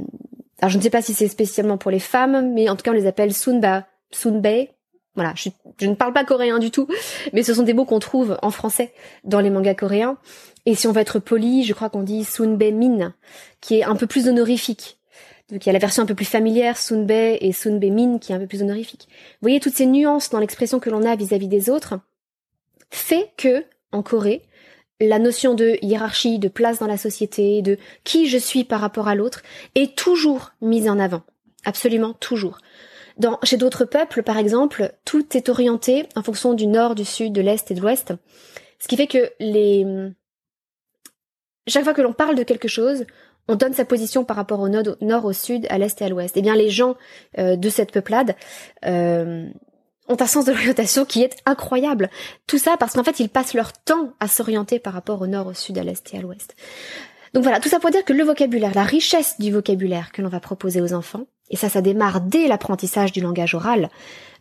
alors 0.60 0.70
je 0.70 0.76
ne 0.76 0.82
sais 0.82 0.90
pas 0.90 1.02
si 1.02 1.14
c'est 1.14 1.28
spécialement 1.28 1.78
pour 1.78 1.90
les 1.90 1.98
femmes, 1.98 2.52
mais 2.52 2.68
en 2.68 2.76
tout 2.76 2.82
cas 2.82 2.90
on 2.92 2.94
les 2.94 3.06
appelle 3.06 3.32
sunba, 3.32 3.86
sunbei. 4.10 4.70
Voilà, 5.14 5.34
je, 5.36 5.50
ne 5.86 5.94
parle 5.94 6.14
pas 6.14 6.24
coréen 6.24 6.58
du 6.58 6.70
tout, 6.70 6.88
mais 7.34 7.42
ce 7.42 7.52
sont 7.52 7.64
des 7.64 7.74
mots 7.74 7.84
qu'on 7.84 7.98
trouve 7.98 8.38
en 8.40 8.50
français 8.50 8.94
dans 9.24 9.40
les 9.40 9.50
mangas 9.50 9.74
coréens. 9.74 10.16
Et 10.64 10.74
si 10.74 10.86
on 10.86 10.92
veut 10.92 11.02
être 11.02 11.18
poli, 11.18 11.64
je 11.64 11.74
crois 11.74 11.90
qu'on 11.90 12.02
dit 12.02 12.24
sunbae 12.24 12.72
min, 12.72 13.12
qui 13.60 13.78
est 13.78 13.84
un 13.84 13.94
peu 13.94 14.06
plus 14.06 14.28
honorifique. 14.28 15.01
Donc 15.52 15.66
il 15.66 15.68
y 15.68 15.70
a 15.70 15.74
la 15.74 15.78
version 15.78 16.02
un 16.02 16.06
peu 16.06 16.14
plus 16.14 16.24
familière, 16.24 16.78
sunbae 16.78 17.36
et 17.40 17.52
sunbae 17.52 17.90
min, 17.90 18.18
qui 18.18 18.32
est 18.32 18.34
un 18.34 18.38
peu 18.38 18.46
plus 18.46 18.62
honorifique. 18.62 19.06
Vous 19.10 19.42
voyez 19.42 19.60
toutes 19.60 19.74
ces 19.74 19.84
nuances 19.84 20.30
dans 20.30 20.40
l'expression 20.40 20.80
que 20.80 20.88
l'on 20.88 21.02
a 21.02 21.14
vis-à-vis 21.14 21.46
-vis 21.46 21.50
des 21.50 21.70
autres 21.70 22.00
fait 22.90 23.32
que 23.36 23.64
en 23.92 24.02
Corée, 24.02 24.42
la 25.00 25.18
notion 25.18 25.54
de 25.54 25.78
hiérarchie, 25.82 26.38
de 26.38 26.48
place 26.48 26.78
dans 26.78 26.86
la 26.86 26.96
société, 26.96 27.60
de 27.60 27.76
qui 28.04 28.28
je 28.28 28.38
suis 28.38 28.64
par 28.64 28.80
rapport 28.80 29.08
à 29.08 29.14
l'autre, 29.14 29.42
est 29.74 29.96
toujours 29.96 30.52
mise 30.62 30.88
en 30.88 30.98
avant. 30.98 31.22
Absolument 31.64 32.14
toujours. 32.14 32.58
Chez 33.42 33.58
d'autres 33.58 33.84
peuples, 33.84 34.22
par 34.22 34.38
exemple, 34.38 34.94
tout 35.04 35.36
est 35.36 35.50
orienté 35.50 36.06
en 36.16 36.22
fonction 36.22 36.54
du 36.54 36.66
nord, 36.66 36.94
du 36.94 37.04
sud, 37.04 37.32
de 37.32 37.42
l'est 37.42 37.70
et 37.70 37.74
de 37.74 37.80
l'ouest. 37.80 38.14
Ce 38.78 38.88
qui 38.88 38.96
fait 38.96 39.06
que 39.06 39.30
les, 39.38 39.86
chaque 41.66 41.84
fois 41.84 41.94
que 41.94 42.02
l'on 42.02 42.12
parle 42.12 42.36
de 42.36 42.42
quelque 42.42 42.68
chose, 42.68 43.04
on 43.48 43.56
donne 43.56 43.74
sa 43.74 43.84
position 43.84 44.24
par 44.24 44.36
rapport 44.36 44.60
au 44.60 44.68
nord, 44.68 45.24
au 45.24 45.32
sud, 45.32 45.66
à 45.70 45.78
l'est 45.78 46.00
et 46.00 46.04
à 46.04 46.08
l'ouest. 46.08 46.36
Eh 46.36 46.42
bien, 46.42 46.54
les 46.54 46.70
gens 46.70 46.94
euh, 47.38 47.56
de 47.56 47.68
cette 47.68 47.92
peuplade 47.92 48.34
euh, 48.86 49.46
ont 50.08 50.16
un 50.18 50.26
sens 50.26 50.44
de 50.44 50.52
l'orientation 50.52 51.04
qui 51.04 51.22
est 51.22 51.36
incroyable. 51.46 52.10
Tout 52.46 52.58
ça 52.58 52.76
parce 52.78 52.94
qu'en 52.94 53.04
fait, 53.04 53.20
ils 53.20 53.28
passent 53.28 53.54
leur 53.54 53.72
temps 53.72 54.12
à 54.20 54.28
s'orienter 54.28 54.78
par 54.78 54.92
rapport 54.92 55.20
au 55.20 55.26
nord, 55.26 55.48
au 55.48 55.54
sud, 55.54 55.78
à 55.78 55.82
l'est 55.82 56.14
et 56.14 56.18
à 56.18 56.20
l'ouest. 56.20 56.54
Donc 57.34 57.44
voilà, 57.44 57.60
tout 57.60 57.68
ça 57.68 57.80
pour 57.80 57.90
dire 57.90 58.04
que 58.04 58.12
le 58.12 58.24
vocabulaire, 58.24 58.72
la 58.74 58.82
richesse 58.82 59.36
du 59.38 59.50
vocabulaire 59.50 60.12
que 60.12 60.20
l'on 60.20 60.28
va 60.28 60.40
proposer 60.40 60.82
aux 60.82 60.92
enfants, 60.92 61.24
et 61.50 61.56
ça, 61.56 61.68
ça 61.68 61.82
démarre 61.82 62.20
dès 62.20 62.46
l'apprentissage 62.46 63.12
du 63.12 63.20
langage 63.20 63.54
oral. 63.54 63.90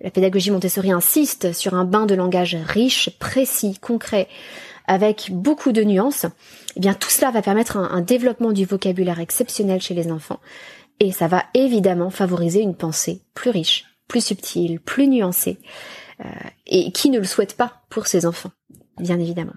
La 0.02 0.12
pédagogie 0.12 0.52
Montessori 0.52 0.92
insiste 0.92 1.54
sur 1.54 1.74
un 1.74 1.86
bain 1.86 2.06
de 2.06 2.16
langage 2.16 2.58
riche, 2.66 3.10
précis, 3.20 3.78
concret, 3.80 4.28
avec 4.92 5.30
beaucoup 5.32 5.72
de 5.72 5.86
nuances. 5.86 6.26
Eh 6.76 6.82
bien, 6.82 6.94
tout 6.94 7.10
cela 7.10 7.32
va 7.32 7.42
permettre 7.42 7.78
un, 7.78 8.02
développement 8.02 8.52
du 8.52 8.66
vocabulaire 8.66 9.22
exceptionnel 9.22 9.80
chez 9.80 9.94
les 9.94 10.12
enfants. 10.12 10.42
Et 11.00 11.14
ça 11.14 11.30
va 11.30 11.46
évidemment 11.54 12.10
favoriser 12.10 12.60
une 12.60 12.76
pensée 12.76 13.22
plus 13.34 13.52
riche, 13.52 13.86
plus 14.10 14.24
subtile, 14.24 14.82
plus 14.82 15.08
nuancée. 15.08 15.60
Euh, 16.20 16.30
et 16.68 16.92
qui 16.92 17.10
ne 17.10 17.20
le 17.20 17.24
souhaite 17.24 17.56
pas 17.56 17.84
pour 17.90 18.06
ses 18.06 18.26
enfants, 18.26 18.52
bien 19.00 19.18
évidemment. 19.18 19.54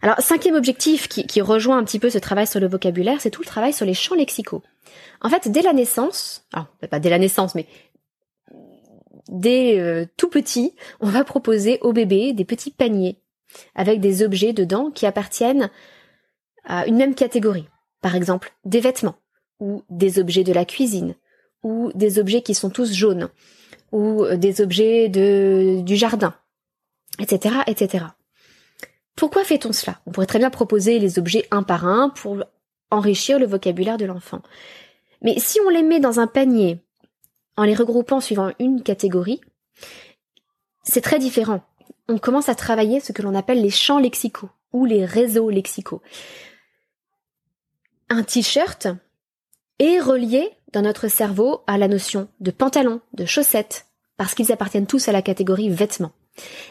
Alors, 0.00 0.20
cinquième 0.20 0.54
objectif 0.54 1.08
qui, 1.08 1.40
rejoint 1.40 1.78
un 1.78 1.84
petit 1.84 1.98
peu 1.98 2.08
ce 2.08 2.18
travail 2.18 2.46
sur 2.46 2.60
le 2.60 2.68
vocabulaire, 2.68 3.20
c'est 3.20 3.30
tout 3.30 3.42
le 3.42 3.46
travail 3.46 3.72
sur 3.72 3.84
les 3.84 3.94
champs 3.94 4.14
lexicaux. 4.14 4.62
En 5.22 5.28
fait, 5.28 5.50
dès 5.50 5.62
la 5.62 5.72
naissance, 5.72 6.46
alors 6.52 6.68
pas 6.88 7.00
dès 7.00 7.10
la 7.10 7.18
naissance, 7.18 7.56
mais 7.56 7.66
dès 9.28 9.80
euh, 9.80 10.06
tout 10.16 10.28
petit, 10.28 10.74
on 11.00 11.08
va 11.08 11.24
proposer 11.24 11.78
au 11.82 11.92
bébé 11.92 12.32
des 12.32 12.44
petits 12.44 12.70
paniers 12.70 13.21
avec 13.74 14.00
des 14.00 14.22
objets 14.22 14.52
dedans 14.52 14.90
qui 14.90 15.06
appartiennent 15.06 15.70
à 16.64 16.86
une 16.86 16.96
même 16.96 17.14
catégorie. 17.14 17.68
Par 18.00 18.14
exemple, 18.14 18.52
des 18.64 18.80
vêtements, 18.80 19.16
ou 19.60 19.82
des 19.90 20.18
objets 20.18 20.44
de 20.44 20.52
la 20.52 20.64
cuisine, 20.64 21.14
ou 21.62 21.92
des 21.94 22.18
objets 22.18 22.42
qui 22.42 22.54
sont 22.54 22.70
tous 22.70 22.92
jaunes, 22.92 23.28
ou 23.92 24.24
des 24.36 24.60
objets 24.60 25.08
de, 25.08 25.80
du 25.82 25.96
jardin, 25.96 26.34
etc., 27.20 27.56
etc. 27.66 28.06
Pourquoi 29.16 29.44
fait-on 29.44 29.72
cela? 29.72 30.00
On 30.06 30.12
pourrait 30.12 30.26
très 30.26 30.38
bien 30.38 30.50
proposer 30.50 30.98
les 30.98 31.18
objets 31.18 31.46
un 31.50 31.62
par 31.62 31.86
un 31.86 32.08
pour 32.08 32.42
enrichir 32.90 33.38
le 33.38 33.46
vocabulaire 33.46 33.98
de 33.98 34.04
l'enfant. 34.04 34.42
Mais 35.20 35.38
si 35.38 35.60
on 35.60 35.68
les 35.68 35.82
met 35.82 36.00
dans 36.00 36.20
un 36.20 36.26
panier 36.26 36.80
en 37.56 37.64
les 37.64 37.74
regroupant 37.74 38.20
suivant 38.20 38.52
une 38.58 38.82
catégorie, 38.82 39.40
c'est 40.82 41.00
très 41.00 41.18
différent. 41.18 41.62
On 42.08 42.18
commence 42.18 42.48
à 42.48 42.54
travailler 42.54 43.00
ce 43.00 43.12
que 43.12 43.22
l'on 43.22 43.34
appelle 43.34 43.62
les 43.62 43.70
champs 43.70 43.98
lexicaux 43.98 44.50
ou 44.72 44.84
les 44.84 45.04
réseaux 45.04 45.50
lexicaux. 45.50 46.02
Un 48.08 48.22
t-shirt 48.22 48.88
est 49.78 49.98
relié 50.00 50.50
dans 50.72 50.82
notre 50.82 51.08
cerveau 51.08 51.62
à 51.66 51.78
la 51.78 51.88
notion 51.88 52.28
de 52.40 52.50
pantalon, 52.50 53.00
de 53.14 53.24
chaussettes, 53.24 53.86
parce 54.16 54.34
qu'ils 54.34 54.52
appartiennent 54.52 54.86
tous 54.86 55.08
à 55.08 55.12
la 55.12 55.22
catégorie 55.22 55.70
vêtements. 55.70 56.12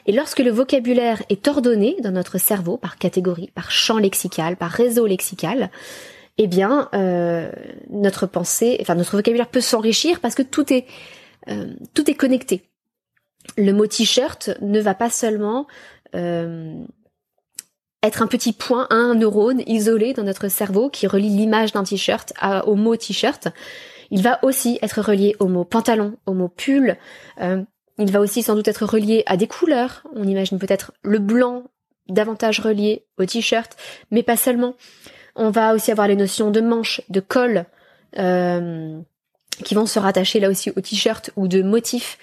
Et 0.05 0.11
lorsque 0.11 0.39
le 0.39 0.51
vocabulaire 0.51 1.21
est 1.29 1.47
ordonné 1.47 1.95
dans 2.01 2.11
notre 2.11 2.37
cerveau 2.37 2.77
par 2.77 2.97
catégorie, 2.97 3.51
par 3.53 3.71
champ 3.71 3.97
lexical, 3.97 4.57
par 4.57 4.71
réseau 4.71 5.05
lexical, 5.05 5.69
eh 6.37 6.47
bien, 6.47 6.89
euh, 6.93 7.51
notre 7.89 8.25
pensée, 8.25 8.77
enfin 8.81 8.95
notre 8.95 9.15
vocabulaire 9.15 9.49
peut 9.49 9.61
s'enrichir 9.61 10.19
parce 10.19 10.33
que 10.33 10.41
tout 10.41 10.73
est 10.73 10.85
euh, 11.49 11.73
tout 11.93 12.09
est 12.09 12.15
connecté. 12.15 12.63
Le 13.57 13.71
mot 13.73 13.87
t-shirt 13.87 14.51
ne 14.61 14.79
va 14.79 14.93
pas 14.93 15.09
seulement 15.09 15.67
euh, 16.15 16.83
être 18.03 18.21
un 18.21 18.27
petit 18.27 18.53
point, 18.53 18.87
un 18.89 19.15
neurone 19.15 19.61
isolé 19.67 20.13
dans 20.13 20.23
notre 20.23 20.47
cerveau 20.47 20.89
qui 20.89 21.07
relie 21.07 21.29
l'image 21.29 21.71
d'un 21.71 21.83
t-shirt 21.83 22.33
au 22.65 22.75
mot 22.75 22.95
t-shirt. 22.95 23.47
Il 24.09 24.21
va 24.21 24.39
aussi 24.43 24.77
être 24.81 25.01
relié 25.01 25.35
au 25.39 25.47
mot 25.47 25.63
pantalon, 25.63 26.17
au 26.25 26.33
mot 26.33 26.49
pull, 26.49 26.97
il 28.01 28.11
va 28.11 28.19
aussi 28.19 28.41
sans 28.41 28.55
doute 28.55 28.67
être 28.67 28.85
relié 28.85 29.23
à 29.27 29.37
des 29.37 29.47
couleurs. 29.47 30.03
On 30.15 30.27
imagine 30.27 30.57
peut-être 30.57 30.91
le 31.03 31.19
blanc 31.19 31.65
davantage 32.09 32.59
relié 32.59 33.05
au 33.17 33.25
t-shirt, 33.25 33.77
mais 34.09 34.23
pas 34.23 34.37
seulement. 34.37 34.75
On 35.35 35.51
va 35.51 35.73
aussi 35.73 35.91
avoir 35.91 36.07
les 36.07 36.15
notions 36.15 36.51
de 36.51 36.61
manches, 36.61 37.01
de 37.09 37.19
col, 37.19 37.65
euh, 38.17 38.99
qui 39.63 39.75
vont 39.75 39.85
se 39.85 39.99
rattacher 39.99 40.39
là 40.39 40.49
aussi 40.49 40.71
au 40.71 40.81
t-shirt 40.81 41.29
ou 41.35 41.47
de 41.47 41.61
motifs. 41.61 42.17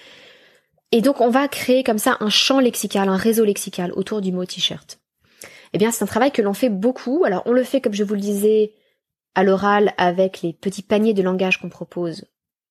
Et 0.91 1.01
donc 1.01 1.21
on 1.21 1.29
va 1.29 1.47
créer 1.47 1.83
comme 1.83 1.99
ça 1.99 2.17
un 2.19 2.29
champ 2.29 2.59
lexical, 2.59 3.09
un 3.09 3.17
réseau 3.17 3.45
lexical 3.45 3.91
autour 3.93 4.21
du 4.21 4.31
mot 4.31 4.45
t-shirt. 4.45 4.99
Eh 5.73 5.77
bien 5.77 5.91
c'est 5.91 6.03
un 6.03 6.07
travail 6.07 6.31
que 6.31 6.41
l'on 6.41 6.53
fait 6.53 6.69
beaucoup. 6.69 7.23
Alors 7.25 7.43
on 7.45 7.51
le 7.51 7.63
fait 7.63 7.81
comme 7.81 7.93
je 7.93 8.03
vous 8.03 8.15
le 8.15 8.21
disais 8.21 8.73
à 9.35 9.43
l'oral 9.43 9.93
avec 9.97 10.41
les 10.41 10.53
petits 10.53 10.81
paniers 10.81 11.13
de 11.13 11.21
langage 11.21 11.59
qu'on 11.59 11.69
propose 11.69 12.25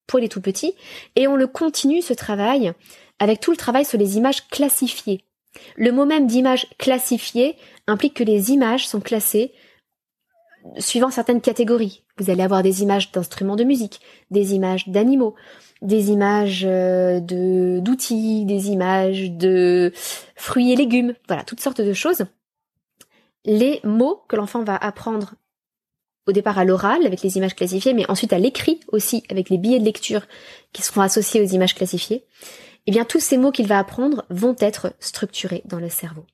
pour 0.07 0.18
les 0.18 0.28
tout 0.28 0.40
petits, 0.40 0.74
et 1.16 1.28
on 1.28 1.37
le 1.37 1.46
continue 1.46 2.00
ce 2.00 2.14
travail 2.14 2.72
avec 3.18 3.40
tout 3.40 3.50
le 3.50 3.59
travail 3.59 3.85
sur 3.85 3.98
les 3.98 4.16
images 4.16 4.48
classifiées. 4.48 5.22
Le 5.76 5.92
mot 5.92 6.07
même 6.07 6.26
d'image 6.26 6.66
classifiée 6.78 7.57
implique 7.87 8.14
que 8.14 8.24
les 8.24 8.50
images 8.50 8.88
sont 8.88 9.00
classées 9.00 9.52
suivant 10.78 11.11
certaines 11.11 11.40
catégories. 11.40 12.04
Vous 12.18 12.31
allez 12.31 12.42
avoir 12.42 12.62
des 12.62 12.83
images 12.83 13.12
d'instruments 13.12 13.57
de 13.57 13.64
musique, 13.64 14.00
des 14.31 14.54
images 14.54 14.88
d'animaux, 14.88 15.35
des 15.83 16.11
images 16.11 16.64
euh, 16.66 17.20
de 17.20 17.81
d'outils, 17.81 18.44
des 18.44 18.70
images 18.70 19.31
de 19.31 19.92
fruits 20.37 20.72
et 20.72 20.76
légumes, 20.76 21.14
voilà, 21.28 21.44
toutes 21.44 21.61
sortes 21.61 21.81
de 21.81 21.92
choses. 21.92 22.24
Les 23.44 23.81
mots 23.85 24.22
que 24.28 24.37
l'enfant 24.37 24.64
va 24.64 24.76
apprendre 24.76 25.35
au 26.26 26.33
départ 26.33 26.59
à 26.59 26.64
l'oral 26.64 27.07
avec 27.07 27.22
les 27.22 27.38
images 27.38 27.54
classifiées, 27.54 27.94
mais 27.94 28.09
ensuite 28.11 28.33
à 28.33 28.38
l'écrit 28.38 28.81
aussi 28.88 29.24
avec 29.31 29.48
les 29.48 29.57
billets 29.57 29.78
de 29.78 29.85
lecture 29.85 30.22
qui 30.72 30.83
seront 30.83 31.00
associés 31.00 31.40
aux 31.40 31.46
images 31.46 31.74
classifiées, 31.74 32.26
eh 32.87 32.90
bien 32.90 33.04
tous 33.04 33.20
ces 33.20 33.38
mots 33.38 33.50
qu'il 33.50 33.66
va 33.66 33.78
apprendre 33.78 34.26
vont 34.28 34.57
être 34.59 34.92
structurés 35.00 35.62
dans 35.64 35.81
le 35.81 35.88
cerveau. 35.88 36.26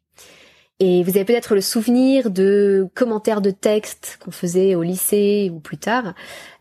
Et 0.81 1.05
vous 1.05 1.11
avez 1.11 1.25
peut-être 1.25 1.55
le 1.55 1.61
souvenir 1.61 2.31
de 2.31 2.89
commentaires 2.95 3.41
de 3.41 3.51
textes 3.51 4.19
qu'on 4.21 4.33
faisait 4.33 4.75
au 4.75 4.83
lycée 4.83 5.51
ou 5.55 5.61
plus 5.61 5.79
tard. 5.79 6.15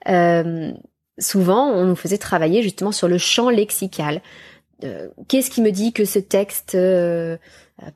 Euh, 0.07 0.71
souvent, 1.17 1.71
on 1.71 1.85
nous 1.85 1.95
faisait 1.95 2.19
travailler 2.19 2.61
justement 2.61 2.91
sur 2.91 3.07
le 3.07 3.17
champ 3.17 3.49
lexical. 3.49 4.21
Euh, 4.83 5.09
qu'est-ce 5.27 5.49
qui 5.49 5.61
me 5.61 5.71
dit 5.71 5.93
que 5.93 6.05
ce 6.05 6.19
texte 6.19 6.75
euh, 6.75 7.37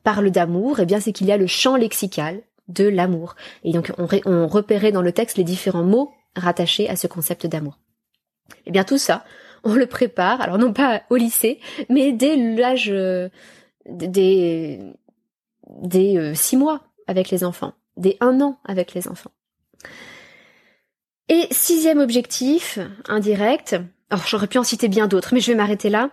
parle 0.02 0.30
d'amour? 0.30 0.80
Eh 0.80 0.86
bien, 0.86 0.98
c'est 0.98 1.12
qu'il 1.12 1.28
y 1.28 1.32
a 1.32 1.36
le 1.36 1.46
champ 1.46 1.76
lexical 1.76 2.40
de 2.66 2.88
l'amour. 2.88 3.36
Et 3.62 3.72
donc 3.72 3.92
on, 3.96 4.46
repérait 4.46 4.92
dans 4.92 5.02
le 5.02 5.12
texte 5.12 5.38
les 5.38 5.44
différents 5.44 5.84
mots 5.84 6.10
rattachés 6.34 6.88
à 6.88 6.96
ce 6.96 7.06
concept 7.06 7.46
d'amour. 7.46 7.78
Eh 8.66 8.72
bien 8.72 8.84
tout 8.84 8.98
ça, 8.98 9.24
on 9.64 9.74
le 9.74 9.86
prépare, 9.86 10.42
alors 10.42 10.58
non 10.58 10.74
pas 10.74 11.02
au 11.08 11.16
lycée, 11.16 11.60
mais 11.88 12.12
dès 12.12 12.36
l'âge 12.36 12.92
des, 13.86 14.80
des 15.68 16.16
euh, 16.16 16.34
six 16.34 16.56
mois 16.56 16.82
avec 17.06 17.30
les 17.30 17.44
enfants, 17.44 17.74
des 17.96 18.16
un 18.20 18.40
an 18.40 18.58
avec 18.64 18.94
les 18.94 19.08
enfants. 19.08 19.30
Et 21.28 21.46
sixième 21.50 22.00
objectif, 22.00 22.78
indirect, 23.06 23.76
alors 24.10 24.26
j'aurais 24.26 24.46
pu 24.46 24.58
en 24.58 24.64
citer 24.64 24.88
bien 24.88 25.06
d'autres, 25.06 25.34
mais 25.34 25.40
je 25.40 25.52
vais 25.52 25.56
m'arrêter 25.56 25.90
là. 25.90 26.10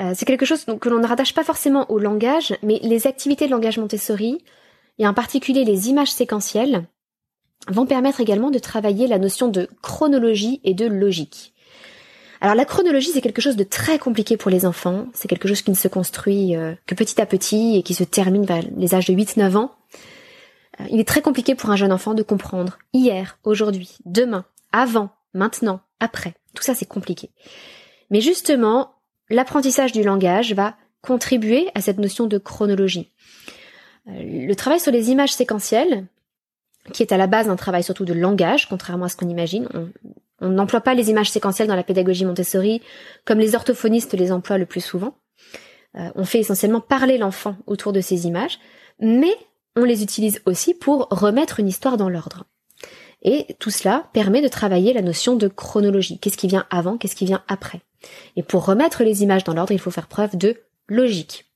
Euh, 0.00 0.12
c'est 0.14 0.24
quelque 0.24 0.46
chose 0.46 0.64
que 0.80 0.88
l'on 0.88 0.98
ne 0.98 1.06
rattache 1.06 1.34
pas 1.34 1.44
forcément 1.44 1.90
au 1.90 1.98
langage, 1.98 2.56
mais 2.62 2.80
les 2.82 3.06
activités 3.06 3.46
de 3.46 3.50
langage 3.50 3.78
Montessori 3.78 4.38
et 4.98 5.06
en 5.06 5.14
particulier 5.14 5.64
les 5.64 5.88
images 5.88 6.12
séquentielles, 6.12 6.86
vont 7.68 7.86
permettre 7.86 8.20
également 8.20 8.50
de 8.50 8.58
travailler 8.58 9.06
la 9.06 9.18
notion 9.18 9.48
de 9.48 9.68
chronologie 9.82 10.60
et 10.64 10.74
de 10.74 10.86
logique. 10.86 11.51
Alors 12.42 12.56
la 12.56 12.64
chronologie, 12.64 13.10
c'est 13.12 13.20
quelque 13.20 13.40
chose 13.40 13.54
de 13.54 13.62
très 13.62 14.00
compliqué 14.00 14.36
pour 14.36 14.50
les 14.50 14.66
enfants, 14.66 15.06
c'est 15.14 15.28
quelque 15.28 15.46
chose 15.46 15.62
qui 15.62 15.70
ne 15.70 15.76
se 15.76 15.86
construit 15.86 16.56
euh, 16.56 16.74
que 16.88 16.96
petit 16.96 17.20
à 17.20 17.24
petit 17.24 17.76
et 17.76 17.84
qui 17.84 17.94
se 17.94 18.02
termine 18.02 18.44
vers 18.44 18.64
les 18.76 18.96
âges 18.96 19.06
de 19.06 19.14
8-9 19.14 19.56
ans. 19.56 19.76
Euh, 20.80 20.84
il 20.90 20.98
est 20.98 21.06
très 21.06 21.22
compliqué 21.22 21.54
pour 21.54 21.70
un 21.70 21.76
jeune 21.76 21.92
enfant 21.92 22.14
de 22.14 22.24
comprendre 22.24 22.78
hier, 22.92 23.38
aujourd'hui, 23.44 23.96
demain, 24.06 24.44
avant, 24.72 25.10
maintenant, 25.34 25.82
après. 26.00 26.34
Tout 26.52 26.64
ça, 26.64 26.74
c'est 26.74 26.84
compliqué. 26.84 27.30
Mais 28.10 28.20
justement, 28.20 28.96
l'apprentissage 29.30 29.92
du 29.92 30.02
langage 30.02 30.52
va 30.52 30.74
contribuer 31.00 31.68
à 31.76 31.80
cette 31.80 31.98
notion 31.98 32.26
de 32.26 32.38
chronologie. 32.38 33.12
Euh, 34.08 34.48
le 34.48 34.54
travail 34.56 34.80
sur 34.80 34.90
les 34.90 35.12
images 35.12 35.32
séquentielles, 35.32 36.06
qui 36.92 37.04
est 37.04 37.12
à 37.12 37.16
la 37.16 37.28
base 37.28 37.48
un 37.48 37.54
travail 37.54 37.84
surtout 37.84 38.04
de 38.04 38.14
langage, 38.14 38.68
contrairement 38.68 39.04
à 39.04 39.08
ce 39.08 39.14
qu'on 39.14 39.28
imagine. 39.28 39.68
N'emploie 40.50 40.80
pas 40.80 40.94
les 40.94 41.10
images 41.10 41.30
séquentielles 41.30 41.68
dans 41.68 41.76
la 41.76 41.82
pédagogie 41.82 42.24
Montessori 42.24 42.82
comme 43.24 43.38
les 43.38 43.54
orthophonistes 43.54 44.14
les 44.14 44.32
emploient 44.32 44.58
le 44.58 44.66
plus 44.66 44.80
souvent. 44.80 45.16
Euh, 45.96 46.10
on 46.14 46.24
fait 46.24 46.40
essentiellement 46.40 46.80
parler 46.80 47.18
l'enfant 47.18 47.56
autour 47.66 47.92
de 47.92 48.00
ces 48.00 48.26
images, 48.26 48.58
mais 49.00 49.34
on 49.76 49.84
les 49.84 50.02
utilise 50.02 50.40
aussi 50.46 50.74
pour 50.74 51.08
remettre 51.10 51.60
une 51.60 51.68
histoire 51.68 51.96
dans 51.96 52.08
l'ordre. 52.08 52.44
Et 53.22 53.46
tout 53.60 53.70
cela 53.70 54.08
permet 54.12 54.42
de 54.42 54.48
travailler 54.48 54.92
la 54.92 55.02
notion 55.02 55.36
de 55.36 55.48
chronologie. 55.48 56.18
Qu'est-ce 56.18 56.36
qui 56.36 56.48
vient 56.48 56.66
avant, 56.70 56.98
qu'est-ce 56.98 57.14
qui 57.14 57.24
vient 57.24 57.44
après. 57.46 57.80
Et 58.36 58.42
pour 58.42 58.64
remettre 58.66 59.04
les 59.04 59.22
images 59.22 59.44
dans 59.44 59.54
l'ordre, 59.54 59.72
il 59.72 59.78
faut 59.78 59.92
faire 59.92 60.08
preuve 60.08 60.36
de 60.36 60.56
logique. 60.88 61.51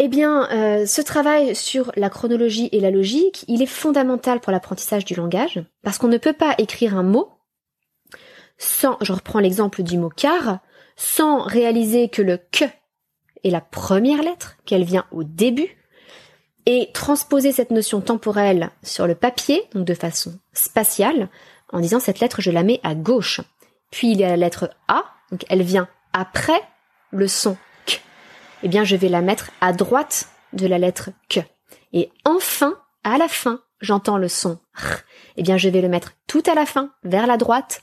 Eh 0.00 0.08
bien, 0.08 0.48
euh, 0.50 0.86
ce 0.86 1.00
travail 1.00 1.56
sur 1.56 1.90
la 1.96 2.08
chronologie 2.08 2.68
et 2.70 2.80
la 2.80 2.90
logique, 2.90 3.44
il 3.48 3.62
est 3.62 3.66
fondamental 3.66 4.40
pour 4.40 4.52
l'apprentissage 4.52 5.04
du 5.04 5.14
langage, 5.14 5.60
parce 5.82 5.98
qu'on 5.98 6.08
ne 6.08 6.18
peut 6.18 6.32
pas 6.32 6.54
écrire 6.58 6.96
un 6.96 7.02
mot 7.02 7.30
sans, 8.58 8.96
je 9.00 9.12
reprends 9.12 9.38
l'exemple 9.38 9.82
du 9.82 9.98
mot 9.98 10.10
car, 10.10 10.58
sans 10.96 11.42
réaliser 11.42 12.08
que 12.08 12.22
le 12.22 12.38
que 12.38 12.64
est 13.44 13.50
la 13.50 13.60
première 13.60 14.22
lettre, 14.22 14.56
qu'elle 14.66 14.84
vient 14.84 15.06
au 15.12 15.22
début, 15.22 15.76
et 16.66 16.90
transposer 16.92 17.52
cette 17.52 17.70
notion 17.70 18.00
temporelle 18.00 18.70
sur 18.82 19.06
le 19.06 19.14
papier, 19.14 19.62
donc 19.72 19.84
de 19.84 19.94
façon 19.94 20.38
spatiale, 20.52 21.28
en 21.72 21.80
disant 21.80 22.00
cette 22.00 22.20
lettre 22.20 22.40
je 22.40 22.50
la 22.50 22.62
mets 22.62 22.80
à 22.82 22.94
gauche. 22.94 23.40
Puis 23.90 24.10
il 24.10 24.18
y 24.18 24.24
a 24.24 24.28
la 24.28 24.36
lettre 24.36 24.70
A, 24.86 25.04
donc 25.30 25.44
elle 25.48 25.62
vient 25.62 25.88
après 26.12 26.60
le 27.10 27.28
son. 27.28 27.56
Eh 28.62 28.68
bien 28.68 28.84
je 28.84 28.96
vais 28.96 29.08
la 29.08 29.20
mettre 29.20 29.50
à 29.60 29.72
droite 29.72 30.28
de 30.52 30.66
la 30.66 30.78
lettre 30.78 31.10
K. 31.28 31.40
Et 31.92 32.10
enfin, 32.24 32.78
à 33.04 33.18
la 33.18 33.28
fin, 33.28 33.60
j'entends 33.80 34.18
le 34.18 34.28
son 34.28 34.58
R. 34.74 34.98
Eh 35.36 35.42
bien 35.42 35.56
je 35.56 35.68
vais 35.68 35.80
le 35.80 35.88
mettre 35.88 36.14
tout 36.26 36.42
à 36.46 36.54
la 36.54 36.66
fin, 36.66 36.92
vers 37.04 37.26
la 37.26 37.36
droite 37.36 37.82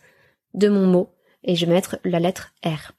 de 0.54 0.70
mon 0.70 0.86
mot, 0.86 1.14
et 1.44 1.56
je 1.56 1.66
vais 1.66 1.74
mettre 1.74 1.98
la 2.04 2.20
lettre 2.20 2.54
R. 2.66 2.92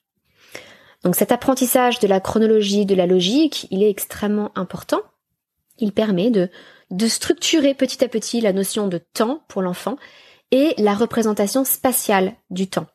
Donc 1.04 1.14
cet 1.14 1.32
apprentissage 1.32 2.00
de 2.00 2.08
la 2.08 2.20
chronologie, 2.20 2.86
de 2.86 2.94
la 2.94 3.06
logique, 3.06 3.66
il 3.70 3.82
est 3.82 3.90
extrêmement 3.90 4.50
important 4.56 5.02
il 5.78 5.92
permet 5.92 6.30
de, 6.30 6.48
de 6.90 7.06
structurer 7.06 7.74
petit 7.74 8.04
à 8.04 8.08
petit 8.08 8.40
la 8.40 8.52
notion 8.52 8.88
de 8.88 8.98
temps 8.98 9.42
pour 9.48 9.62
l'enfant 9.62 9.96
et 10.50 10.74
la 10.78 10.94
représentation 10.94 11.64
spatiale 11.64 12.34
du 12.50 12.68
temps. 12.68 12.86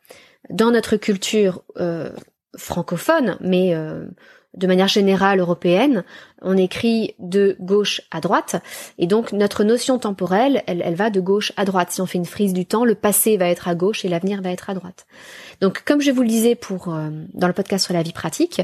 Dans 0.50 0.72
notre 0.72 0.98
culture 0.98 1.64
euh, 1.78 2.12
francophone, 2.58 3.38
mais 3.42 3.76
euh, 3.76 4.06
de 4.54 4.68
manière 4.68 4.88
générale 4.88 5.40
européenne, 5.40 6.04
on 6.42 6.58
écrit 6.58 7.16
de 7.20 7.56
gauche 7.60 8.02
à 8.12 8.20
droite, 8.20 8.62
et 8.98 9.08
donc 9.08 9.32
notre 9.32 9.64
notion 9.64 9.98
temporelle, 9.98 10.64
elle, 10.68 10.82
elle, 10.84 10.96
va 10.96 11.10
de 11.10 11.22
gauche 11.22 11.54
à 11.56 11.64
droite. 11.64 11.92
Si 11.92 12.02
on 12.02 12.06
fait 12.06 12.18
une 12.18 12.26
frise 12.26 12.54
du 12.54 12.66
temps, 12.66 12.84
le 12.84 12.96
passé 12.96 13.38
va 13.38 13.48
être 13.48 13.68
à 13.68 13.76
gauche 13.76 14.04
et 14.04 14.10
l'avenir 14.10 14.42
va 14.42 14.52
être 14.52 14.70
à 14.70 14.74
droite. 14.74 15.06
Donc, 15.62 15.84
comme 15.86 16.02
je 16.02 16.12
vous 16.12 16.22
le 16.22 16.28
disais 16.28 16.56
pour 16.56 16.94
euh, 16.94 17.10
dans 17.34 17.48
le 17.48 17.54
podcast 17.54 17.86
sur 17.86 17.94
la 17.94 18.04
vie 18.04 18.12
pratique, 18.12 18.62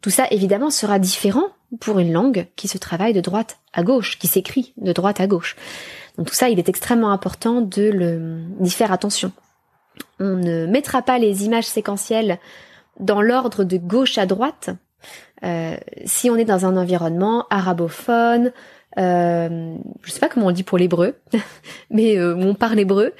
tout 0.00 0.10
ça 0.10 0.26
évidemment 0.30 0.70
sera 0.70 0.98
différent 0.98 1.48
pour 1.80 1.98
une 1.98 2.12
langue 2.12 2.46
qui 2.56 2.68
se 2.68 2.78
travaille 2.78 3.12
de 3.12 3.20
droite 3.20 3.58
à 3.72 3.82
gauche, 3.82 4.18
qui 4.18 4.28
s'écrit 4.28 4.72
de 4.76 4.92
droite 4.92 5.20
à 5.20 5.26
gauche. 5.26 5.56
Donc 6.16 6.28
tout 6.28 6.34
ça, 6.34 6.48
il 6.48 6.58
est 6.58 6.68
extrêmement 6.68 7.10
important 7.10 7.60
de 7.60 7.82
le 7.82 8.40
d'y 8.60 8.70
faire 8.70 8.92
attention. 8.92 9.32
On 10.18 10.36
ne 10.36 10.66
mettra 10.66 11.02
pas 11.02 11.18
les 11.18 11.44
images 11.44 11.66
séquentielles 11.66 12.38
dans 13.00 13.20
l'ordre 13.20 13.64
de 13.64 13.76
gauche 13.76 14.16
à 14.16 14.24
droite 14.24 14.70
euh, 15.44 15.76
si 16.04 16.30
on 16.30 16.36
est 16.36 16.44
dans 16.44 16.66
un 16.66 16.76
environnement 16.76 17.46
arabophone, 17.50 18.52
euh, 18.98 19.76
je 20.02 20.10
sais 20.10 20.20
pas 20.20 20.28
comment 20.28 20.46
on 20.46 20.52
dit 20.52 20.62
pour 20.62 20.78
l'hébreu, 20.78 21.16
mais 21.90 22.16
euh, 22.16 22.34
où 22.34 22.42
on 22.42 22.54
parle 22.54 22.78
hébreu, 22.78 23.12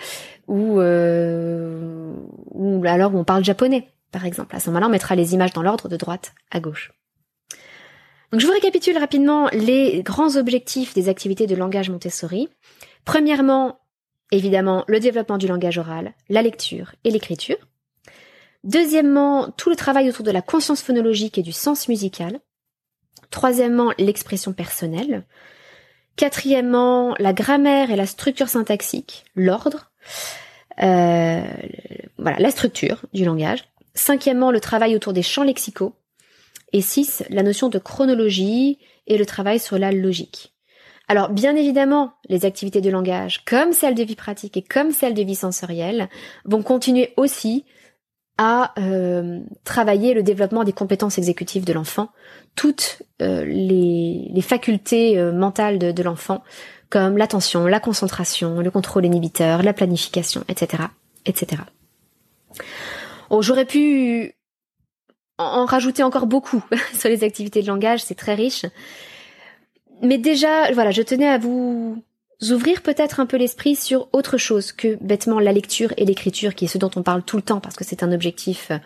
ou, 0.48 0.80
euh, 0.80 2.14
alors 2.84 3.14
où 3.14 3.18
on 3.18 3.24
parle 3.24 3.44
japonais, 3.44 3.88
par 4.12 4.24
exemple. 4.24 4.56
À 4.56 4.60
ce 4.60 4.70
moment-là, 4.70 4.86
on 4.86 4.90
mettra 4.90 5.14
les 5.14 5.34
images 5.34 5.52
dans 5.52 5.62
l'ordre 5.62 5.88
de 5.88 5.96
droite 5.96 6.32
à 6.50 6.60
gauche. 6.60 6.92
Donc 8.32 8.40
je 8.40 8.46
vous 8.46 8.52
récapitule 8.52 8.98
rapidement 8.98 9.48
les 9.52 10.02
grands 10.02 10.36
objectifs 10.36 10.94
des 10.94 11.08
activités 11.08 11.46
de 11.46 11.54
langage 11.54 11.90
Montessori. 11.90 12.48
Premièrement, 13.04 13.78
évidemment, 14.32 14.84
le 14.88 14.98
développement 14.98 15.38
du 15.38 15.46
langage 15.46 15.78
oral, 15.78 16.12
la 16.28 16.42
lecture 16.42 16.92
et 17.04 17.10
l'écriture. 17.10 17.56
Deuxièmement, 18.66 19.48
tout 19.56 19.70
le 19.70 19.76
travail 19.76 20.08
autour 20.08 20.24
de 20.24 20.32
la 20.32 20.42
conscience 20.42 20.82
phonologique 20.82 21.38
et 21.38 21.42
du 21.42 21.52
sens 21.52 21.88
musical. 21.88 22.40
Troisièmement, 23.30 23.92
l'expression 23.96 24.52
personnelle. 24.52 25.24
Quatrièmement, 26.16 27.14
la 27.20 27.32
grammaire 27.32 27.92
et 27.92 27.96
la 27.96 28.06
structure 28.06 28.48
syntaxique, 28.48 29.24
l'ordre. 29.36 29.92
Euh, 30.82 31.44
voilà, 32.18 32.38
la 32.38 32.50
structure 32.50 33.06
du 33.14 33.24
langage. 33.24 33.64
Cinquièmement, 33.94 34.50
le 34.50 34.60
travail 34.60 34.96
autour 34.96 35.12
des 35.12 35.22
champs 35.22 35.44
lexicaux. 35.44 35.94
Et 36.72 36.80
six, 36.80 37.22
la 37.30 37.44
notion 37.44 37.68
de 37.68 37.78
chronologie 37.78 38.78
et 39.06 39.16
le 39.16 39.26
travail 39.26 39.60
sur 39.60 39.78
la 39.78 39.92
logique. 39.92 40.54
Alors, 41.06 41.28
bien 41.28 41.54
évidemment, 41.54 42.14
les 42.28 42.44
activités 42.44 42.80
de 42.80 42.90
langage, 42.90 43.44
comme 43.44 43.72
celles 43.72 43.94
de 43.94 44.02
vie 44.02 44.16
pratique 44.16 44.56
et 44.56 44.62
comme 44.62 44.90
celles 44.90 45.14
de 45.14 45.22
vie 45.22 45.36
sensorielle, 45.36 46.08
vont 46.44 46.64
continuer 46.64 47.14
aussi 47.16 47.64
à 48.38 48.74
euh, 48.78 49.40
travailler 49.64 50.12
le 50.12 50.22
développement 50.22 50.64
des 50.64 50.72
compétences 50.72 51.18
exécutives 51.18 51.64
de 51.64 51.72
l'enfant, 51.72 52.10
toutes 52.54 53.02
euh, 53.22 53.44
les, 53.44 54.30
les, 54.32 55.16
euh, 55.16 55.32
mentales 55.32 55.78
de, 55.78 55.90
de 55.92 56.02
l'enfant, 56.02 56.42
comme 56.90 57.16
l'attention, 57.16 57.66
la 57.66 57.80
concentration, 57.80 58.60
le 58.60 58.70
contrôle 58.70 59.06
inhibiteur, 59.06 59.62
la 59.62 59.72
planification, 59.72 60.44
etc., 60.48 60.84
etc. 61.24 61.62
Oh, 63.30 63.42
j'aurais 63.42 63.64
pu 63.64 64.34
en 65.38 65.64
rajouter 65.64 66.02
encore 66.02 66.26
beaucoup 66.26 66.62
sur 66.94 67.08
les 67.08 67.24
activités 67.24 67.62
de 67.62 67.66
langage, 67.66 68.02
c'est 68.04 68.14
très 68.14 68.34
riche. 68.34 68.66
Mais 70.02 70.18
déjà, 70.18 70.70
voilà, 70.72 70.90
je 70.90 71.02
tenais 71.02 71.28
à 71.28 71.38
vous 71.38 72.02
ouvrir 72.50 72.82
peut-être 72.82 73.20
un 73.20 73.26
peu 73.26 73.36
l'esprit 73.36 73.76
sur 73.76 74.08
autre 74.12 74.36
chose 74.36 74.72
que 74.72 74.96
bêtement 75.00 75.40
la 75.40 75.52
lecture 75.52 75.92
et 75.96 76.04
l'écriture, 76.04 76.54
qui 76.54 76.66
est 76.66 76.68
ce 76.68 76.78
dont 76.78 76.90
on 76.96 77.02
parle 77.02 77.22
tout 77.22 77.36
le 77.36 77.42
temps 77.42 77.60
parce 77.60 77.76
que 77.76 77.84
c'est 77.84 78.02
un 78.02 78.12
objectif 78.12 78.70
euh, 78.70 78.78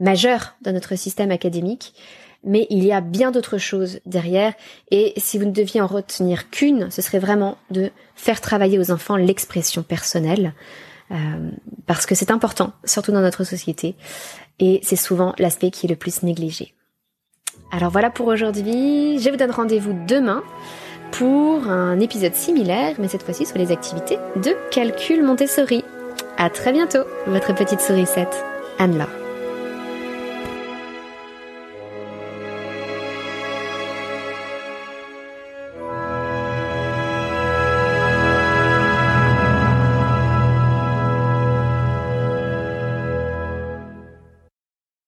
majeur 0.00 0.56
dans 0.62 0.72
notre 0.72 0.96
système 0.96 1.30
académique. 1.30 1.94
Mais 2.44 2.66
il 2.70 2.84
y 2.84 2.92
a 2.92 3.00
bien 3.00 3.32
d'autres 3.32 3.58
choses 3.58 3.98
derrière, 4.06 4.54
et 4.92 5.12
si 5.16 5.38
vous 5.38 5.44
ne 5.44 5.50
deviez 5.50 5.80
en 5.80 5.88
retenir 5.88 6.50
qu'une, 6.50 6.88
ce 6.88 7.02
serait 7.02 7.18
vraiment 7.18 7.58
de 7.72 7.90
faire 8.14 8.40
travailler 8.40 8.78
aux 8.78 8.92
enfants 8.92 9.16
l'expression 9.16 9.82
personnelle, 9.82 10.54
euh, 11.10 11.50
parce 11.86 12.06
que 12.06 12.14
c'est 12.14 12.30
important, 12.30 12.74
surtout 12.84 13.10
dans 13.10 13.22
notre 13.22 13.42
société, 13.42 13.96
et 14.60 14.78
c'est 14.84 14.94
souvent 14.94 15.34
l'aspect 15.38 15.72
qui 15.72 15.86
est 15.86 15.88
le 15.88 15.96
plus 15.96 16.22
négligé. 16.22 16.74
Alors 17.72 17.90
voilà 17.90 18.08
pour 18.08 18.28
aujourd'hui, 18.28 19.18
je 19.18 19.30
vous 19.30 19.36
donne 19.36 19.50
rendez-vous 19.50 19.92
demain 20.06 20.44
pour 21.12 21.68
un 21.68 22.00
épisode 22.00 22.34
similaire, 22.34 22.94
mais 22.98 23.08
cette 23.08 23.22
fois-ci 23.22 23.46
sur 23.46 23.58
les 23.58 23.72
activités 23.72 24.18
de 24.36 24.54
calcul 24.70 25.22
Montessori. 25.22 25.84
À 26.36 26.50
très 26.50 26.72
bientôt, 26.72 27.04
votre 27.26 27.54
petite 27.54 27.80
sourisette, 27.80 28.44
Anne-Laure. 28.78 29.27